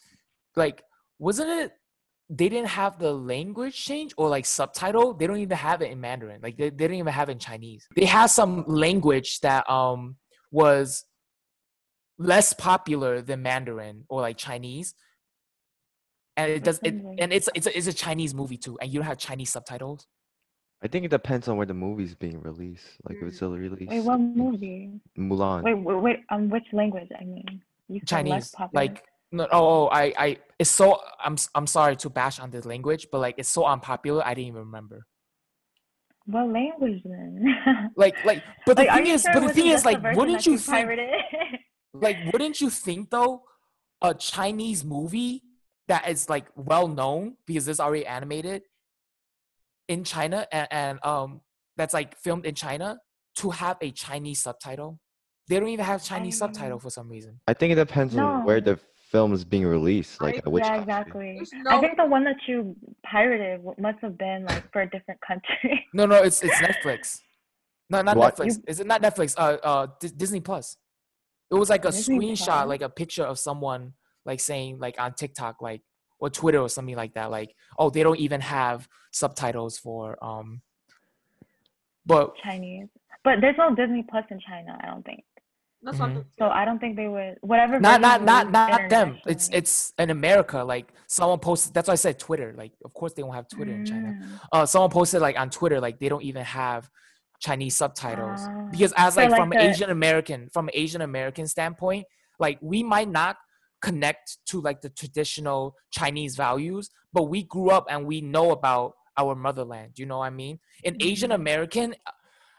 like, 0.55 0.83
wasn't 1.17 1.49
it? 1.49 1.71
They 2.29 2.49
didn't 2.49 2.69
have 2.69 2.99
the 2.99 3.13
language 3.13 3.75
change 3.75 4.13
or 4.17 4.27
like 4.27 4.45
subtitle. 4.45 5.13
They 5.13 5.27
don't 5.27 5.37
even 5.37 5.57
have 5.57 5.81
it 5.81 5.91
in 5.91 6.01
Mandarin. 6.01 6.41
Like, 6.41 6.57
they, 6.57 6.71
they 6.71 6.87
didn't 6.87 6.97
even 6.97 7.13
have 7.13 7.29
it 7.29 7.33
in 7.33 7.39
Chinese. 7.39 7.87
They 7.95 8.05
have 8.05 8.31
some 8.31 8.65
language 8.67 9.39
that 9.41 9.69
um 9.69 10.17
was 10.51 11.05
less 12.17 12.53
popular 12.53 13.21
than 13.21 13.41
Mandarin 13.41 14.05
or 14.09 14.21
like 14.21 14.37
Chinese. 14.37 14.93
And 16.37 16.51
it 16.51 16.63
does 16.63 16.79
it, 16.83 16.93
and 17.17 17.31
it's 17.31 17.47
it's 17.55 17.65
a, 17.65 17.77
it's 17.77 17.87
a 17.87 17.93
Chinese 17.93 18.33
movie 18.33 18.57
too, 18.57 18.77
and 18.81 18.91
you 18.91 18.99
don't 18.99 19.07
have 19.07 19.17
Chinese 19.17 19.51
subtitles. 19.51 20.05
I 20.83 20.87
think 20.87 21.05
it 21.05 21.11
depends 21.11 21.47
on 21.47 21.55
where 21.55 21.65
the 21.65 21.73
movie's 21.73 22.13
being 22.13 22.41
released. 22.41 22.85
Like 23.07 23.17
if 23.17 23.23
it's 23.23 23.37
still 23.37 23.55
released. 23.55 23.89
Wait, 23.89 24.01
what 24.01 24.19
movie? 24.19 24.99
Mulan. 25.17 25.63
Wait, 25.63 25.75
wait, 25.75 26.01
wait 26.01 26.17
um, 26.29 26.49
which 26.49 26.65
language? 26.73 27.07
I 27.17 27.23
mean, 27.23 27.61
you 27.87 28.01
Chinese. 28.01 28.53
Like 28.73 29.01
no, 29.31 29.47
oh, 29.51 29.85
oh, 29.85 29.87
I, 29.87 30.13
I, 30.17 30.37
it's 30.59 30.69
so. 30.69 30.99
I'm, 31.19 31.37
I'm 31.55 31.67
sorry 31.67 31.95
to 31.97 32.09
bash 32.09 32.39
on 32.39 32.51
this 32.51 32.65
language, 32.65 33.07
but 33.11 33.19
like 33.19 33.35
it's 33.37 33.49
so 33.49 33.65
unpopular. 33.65 34.25
I 34.25 34.33
didn't 34.33 34.47
even 34.49 34.59
remember. 34.61 35.05
What 36.25 36.49
language 36.49 37.01
then? 37.03 37.91
like 37.95 38.23
like 38.25 38.43
but 38.65 38.77
the 38.77 38.83
Like, 38.85 39.03
thing 39.03 39.13
is 39.13 39.21
sure 39.21 39.33
but 39.33 39.47
the 39.47 39.53
thing 39.53 39.67
is 39.67 39.85
like 39.85 40.01
version 40.01 40.17
wouldn't 40.17 40.45
you 40.45 40.53
you 40.53 40.57
think 40.57 40.87
pirated? 40.87 41.09
like 42.01 42.17
wouldn't 42.31 42.59
you 42.61 42.69
think 42.69 43.09
though 43.09 43.43
a 44.01 44.13
chinese 44.13 44.83
movie 44.83 45.41
that 45.87 46.07
is 46.09 46.29
like 46.29 46.47
well 46.55 46.87
known 46.87 47.35
because 47.45 47.67
it's 47.67 47.79
already 47.79 48.05
animated 48.05 48.63
in 49.87 50.03
china 50.03 50.47
and, 50.51 50.67
and 50.71 51.05
um 51.05 51.41
that's 51.77 51.93
like 51.93 52.17
filmed 52.17 52.45
in 52.45 52.55
china 52.55 52.97
to 53.35 53.49
have 53.51 53.77
a 53.81 53.91
chinese 53.91 54.41
subtitle? 54.41 54.99
They 55.47 55.59
don't 55.59 55.69
even 55.69 55.85
have 55.85 56.03
chinese 56.03 56.37
subtitle 56.39 56.79
for 56.79 56.89
some 56.89 57.09
reason. 57.09 57.39
I 57.47 57.53
think 57.53 57.73
it 57.73 57.75
depends 57.75 58.15
on 58.15 58.45
where 58.45 58.61
the 58.61 58.79
film 59.11 59.33
is 59.33 59.45
being 59.45 59.65
released, 59.65 60.21
like 60.21 60.37
at 60.39 60.51
which 60.51 60.63
yeah, 60.63 60.79
exactly. 60.81 61.33
There's 61.35 61.51
I 61.69 61.79
think 61.79 61.97
the 61.97 62.05
one 62.05 62.23
that 62.23 62.37
you 62.47 62.75
pirated 63.05 63.61
must 63.77 63.99
have 64.01 64.17
been 64.17 64.45
like 64.45 64.63
for 64.71 64.81
a 64.81 64.89
different 64.89 65.19
country. 65.21 65.85
no 65.93 66.05
no 66.05 66.23
it's 66.23 66.41
it's 66.43 66.57
netflix. 66.61 67.19
No 67.89 68.01
not 68.01 68.17
What? 68.17 68.35
netflix. 68.35 68.59
Is 68.67 68.79
it 68.79 68.87
not 68.87 69.01
netflix? 69.01 69.35
Uh 69.37 69.57
uh 69.63 69.87
Dis- 69.99 70.11
disney 70.13 70.39
plus 70.39 70.77
it 71.51 71.55
was 71.55 71.69
like 71.69 71.85
a 71.85 71.89
screenshot 71.89 72.45
Plus? 72.45 72.67
like 72.67 72.81
a 72.81 72.89
picture 72.89 73.23
of 73.23 73.37
someone 73.39 73.93
like 74.25 74.39
saying 74.39 74.79
like 74.79 74.99
on 74.99 75.13
tiktok 75.13 75.61
like 75.61 75.81
or 76.19 76.29
twitter 76.29 76.59
or 76.59 76.69
something 76.69 76.95
like 76.95 77.13
that 77.13 77.29
like 77.31 77.53
oh 77.77 77.89
they 77.89 78.03
don't 78.03 78.19
even 78.19 78.41
have 78.41 78.87
subtitles 79.11 79.77
for 79.77 80.17
um 80.23 80.61
but 82.05 82.35
Chinese, 82.43 82.87
but 83.23 83.41
there's 83.41 83.55
no 83.57 83.73
Disney 83.73 84.03
Plus 84.07 84.25
in 84.29 84.39
China. 84.39 84.77
I 84.81 84.85
don't 84.87 85.03
think. 85.03 85.23
That's 85.81 85.97
Mhm. 85.97 86.23
So 86.37 86.45
I 86.49 86.63
don't 86.65 86.79
think 86.79 86.95
they 86.95 87.07
would. 87.07 87.37
Whatever. 87.41 87.79
not 87.79 88.01
version 88.01 88.25
not 88.25 88.51
not 88.51 88.69
not 88.71 88.89
them 88.89 89.19
it's 89.27 89.49
it's 89.53 89.93
in 89.99 90.09
america 90.09 90.63
like 90.63 90.87
someone 91.07 91.39
posted 91.39 91.73
that's 91.73 91.87
why 91.87 91.93
i 91.93 91.95
said 91.95 92.17
twitter 92.17 92.53
like 92.57 92.71
of 92.83 92.91
course 92.93 93.13
they 93.13 93.21
don't 93.21 93.33
have 93.33 93.47
twitter 93.47 93.71
in 93.73 93.85
china 93.85 94.09
Mm. 94.19 94.39
uh 94.51 94.65
someone 94.65 94.89
posted 94.89 95.21
like 95.21 95.37
on 95.39 95.49
twitter 95.51 95.79
like 95.79 95.99
they 95.99 96.09
don't 96.09 96.23
even 96.23 96.43
have 96.43 96.89
chinese 97.41 97.75
subtitles 97.75 98.41
Ah. 98.43 98.67
because 98.71 98.93
as 98.97 99.17
like, 99.17 99.29
like 99.29 99.39
from 99.39 99.49
the- 99.49 99.59
asian 99.61 99.89
american 99.89 100.49
from 100.53 100.69
asian 100.73 101.01
american 101.01 101.47
standpoint 101.47 102.05
like 102.39 102.57
we 102.61 102.83
might 102.83 103.09
not 103.09 103.37
connect 103.81 104.37
to 104.47 104.61
like 104.61 104.81
the 104.81 104.89
traditional 104.89 105.75
chinese 105.91 106.35
values 106.35 106.89
but 107.13 107.23
we 107.23 107.43
grew 107.43 107.69
up 107.69 107.85
and 107.89 108.05
we 108.05 108.21
know 108.21 108.51
about 108.51 108.93
our 109.17 109.35
motherland 109.35 109.91
you 109.97 110.05
know 110.05 110.19
what 110.19 110.25
i 110.25 110.29
mean 110.29 110.59
an 110.85 110.95
asian 111.01 111.29
Mm-hmm. 111.29 111.41
american 111.41 111.95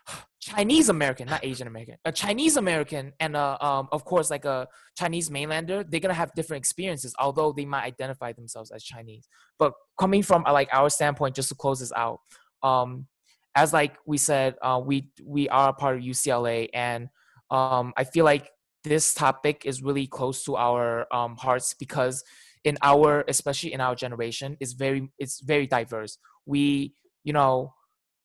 Chinese 0.41 0.89
American, 0.89 1.27
not 1.27 1.45
Asian 1.45 1.66
American, 1.66 1.97
a 2.05 2.12
Chinese 2.12 2.57
American, 2.57 3.12
and 3.18 3.35
uh, 3.37 3.59
um, 3.61 3.89
of 3.91 4.05
course, 4.05 4.31
like 4.31 4.45
a 4.45 4.68
Chinese 4.97 5.29
mainlander, 5.29 5.85
they're 5.91 5.99
gonna 5.99 6.14
have 6.14 6.33
different 6.35 6.61
experiences, 6.61 7.12
although 7.18 7.51
they 7.53 7.64
might 7.64 7.83
identify 7.83 8.33
themselves 8.33 8.70
as 8.70 8.85
Chinese. 8.85 9.29
But 9.59 9.72
coming 9.99 10.22
from 10.22 10.45
uh, 10.47 10.53
like 10.53 10.68
our 10.72 10.89
standpoint, 10.89 11.35
just 11.35 11.49
to 11.49 11.57
close 11.57 11.81
this 11.81 11.93
out, 11.97 12.20
um, 12.62 13.09
as 13.57 13.72
like 13.72 13.96
we 14.07 14.18
said, 14.18 14.54
uh, 14.62 14.80
we 14.84 15.11
we 15.24 15.48
are 15.48 15.70
a 15.70 15.72
part 15.72 15.96
of 15.96 16.02
UCLA, 16.02 16.68
and 16.74 17.09
um, 17.50 17.94
I 17.96 18.04
feel 18.04 18.24
like 18.24 18.50
this 18.84 19.14
topic 19.14 19.62
is 19.64 19.82
really 19.82 20.07
close 20.07 20.44
to 20.44 20.57
our 20.57 21.12
um, 21.12 21.36
hearts 21.36 21.74
because 21.74 22.22
in 22.64 22.76
our, 22.82 23.24
especially 23.28 23.72
in 23.72 23.80
our 23.80 23.94
generation, 23.94 24.57
is 24.61 24.74
very 24.74 25.11
it's 25.18 25.40
very 25.40 25.66
diverse. 25.66 26.18
We, 26.44 26.94
you 27.24 27.32
know, 27.32 27.72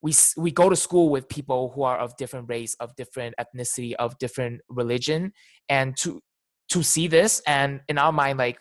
we 0.01 0.13
we 0.36 0.51
go 0.51 0.69
to 0.69 0.75
school 0.75 1.09
with 1.09 1.29
people 1.29 1.71
who 1.73 1.84
are 1.84 1.97
of 1.97 2.17
different 2.17 2.49
race 2.49 2.75
of 2.79 2.95
different 2.95 3.36
ethnicity 3.39 3.93
of 3.93 4.17
different 4.17 4.61
religion 4.67 5.32
and 5.69 5.95
to 5.97 6.21
to 6.69 6.84
see 6.84 7.07
this 7.07 7.41
and 7.45 7.82
in 7.88 7.97
our 7.97 8.11
mind 8.11 8.39
like 8.39 8.59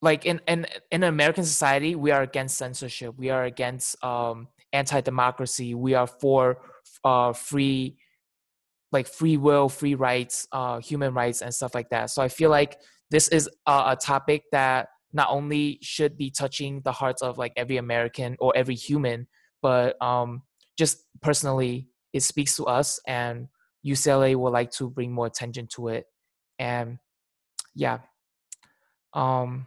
like 0.00 0.24
in 0.24 0.40
in 0.48 0.66
in 0.90 1.02
american 1.02 1.44
society 1.44 1.94
we 1.94 2.10
are 2.10 2.22
against 2.22 2.56
censorship 2.56 3.14
we 3.18 3.30
are 3.30 3.44
against 3.44 4.02
um 4.04 4.48
anti-democracy. 4.72 5.74
We 5.74 5.94
are 5.94 6.06
for 6.06 6.58
uh 7.04 7.32
free 7.32 7.96
like 8.90 9.06
free 9.06 9.36
will 9.36 9.68
free 9.68 9.94
rights 9.94 10.48
uh 10.52 10.78
human 10.78 11.12
rights 11.14 11.42
and 11.42 11.54
stuff 11.54 11.74
like 11.74 11.90
that. 11.90 12.10
So 12.10 12.22
i 12.22 12.28
feel 12.28 12.50
like 12.50 12.78
this 13.10 13.28
is 13.28 13.48
a, 13.66 13.72
a 13.88 13.96
topic 14.00 14.44
that 14.52 14.88
not 15.12 15.28
only 15.30 15.78
should 15.82 16.16
be 16.18 16.30
touching 16.30 16.80
the 16.84 16.92
hearts 16.92 17.22
of 17.22 17.38
like 17.38 17.52
every 17.56 17.76
american 17.76 18.36
or 18.40 18.52
every 18.56 18.74
human 18.74 19.26
but 19.62 20.00
um 20.02 20.42
just 20.76 21.04
personally 21.22 21.88
it 22.12 22.22
speaks 22.22 22.56
to 22.56 22.64
us 22.64 23.00
and 23.06 23.48
ucla 23.86 24.34
would 24.36 24.52
like 24.52 24.70
to 24.70 24.90
bring 24.90 25.12
more 25.12 25.26
attention 25.26 25.66
to 25.66 25.88
it. 25.88 26.06
And 26.58 26.98
yeah. 27.74 27.98
Um 29.14 29.66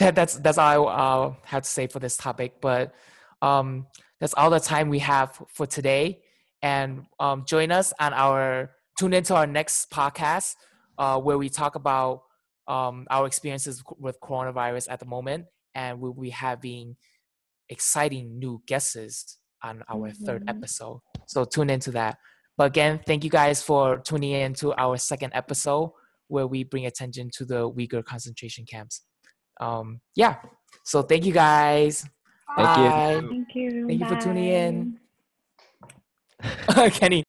that, 0.00 0.14
that's 0.14 0.36
that's 0.36 0.58
all 0.58 0.88
i 0.88 0.92
uh, 0.92 1.34
have 1.44 1.64
to 1.64 1.68
say 1.68 1.88
for 1.88 1.98
this 1.98 2.16
topic 2.16 2.60
but 2.60 2.94
um 3.42 3.86
that's 4.20 4.34
all 4.34 4.50
the 4.50 4.60
time 4.60 4.88
we 4.88 4.98
have 4.98 5.40
for 5.48 5.66
today 5.66 6.20
and 6.62 7.04
um 7.20 7.44
join 7.46 7.70
us 7.70 7.92
on 8.00 8.12
our 8.12 8.70
tune 8.98 9.12
into 9.12 9.34
our 9.34 9.46
next 9.46 9.90
podcast 9.90 10.54
uh 10.98 11.18
where 11.20 11.38
we 11.38 11.48
talk 11.48 11.74
about 11.76 12.22
um 12.66 13.06
our 13.10 13.26
experiences 13.26 13.82
with 13.98 14.20
coronavirus 14.20 14.86
at 14.90 14.98
the 15.00 15.06
moment 15.06 15.46
and 15.74 16.00
we'll 16.00 16.12
be 16.12 16.30
having 16.30 16.96
exciting 17.68 18.38
new 18.38 18.62
guests 18.66 19.38
on 19.62 19.82
our 19.88 20.10
third 20.10 20.44
Mhm. 20.46 20.50
episode 20.50 21.00
so 21.26 21.44
tune 21.44 21.70
into 21.70 21.90
that 21.92 22.16
but 22.56 22.64
again 22.68 23.00
thank 23.06 23.24
you 23.24 23.30
guys 23.30 23.62
for 23.62 23.98
tuning 23.98 24.32
in 24.32 24.54
to 24.54 24.72
our 24.74 24.96
second 24.96 25.32
episode 25.34 25.92
where 26.28 26.46
we 26.46 26.62
bring 26.62 26.86
attention 26.86 27.30
to 27.32 27.44
the 27.46 27.70
Uyghur 27.70 28.04
concentration 28.04 28.66
camps. 28.66 29.00
Um, 29.62 30.02
yeah. 30.14 30.36
So 30.84 31.00
thank 31.00 31.24
you 31.24 31.32
guys. 31.32 32.04
Thank 32.56 32.78
you. 32.78 33.28
Thank 33.28 33.54
you. 33.54 33.86
Thank 33.88 34.00
you 34.00 34.06
for 34.06 34.16
tuning 34.16 34.44
in. 34.44 34.98
Kenny. 36.92 37.16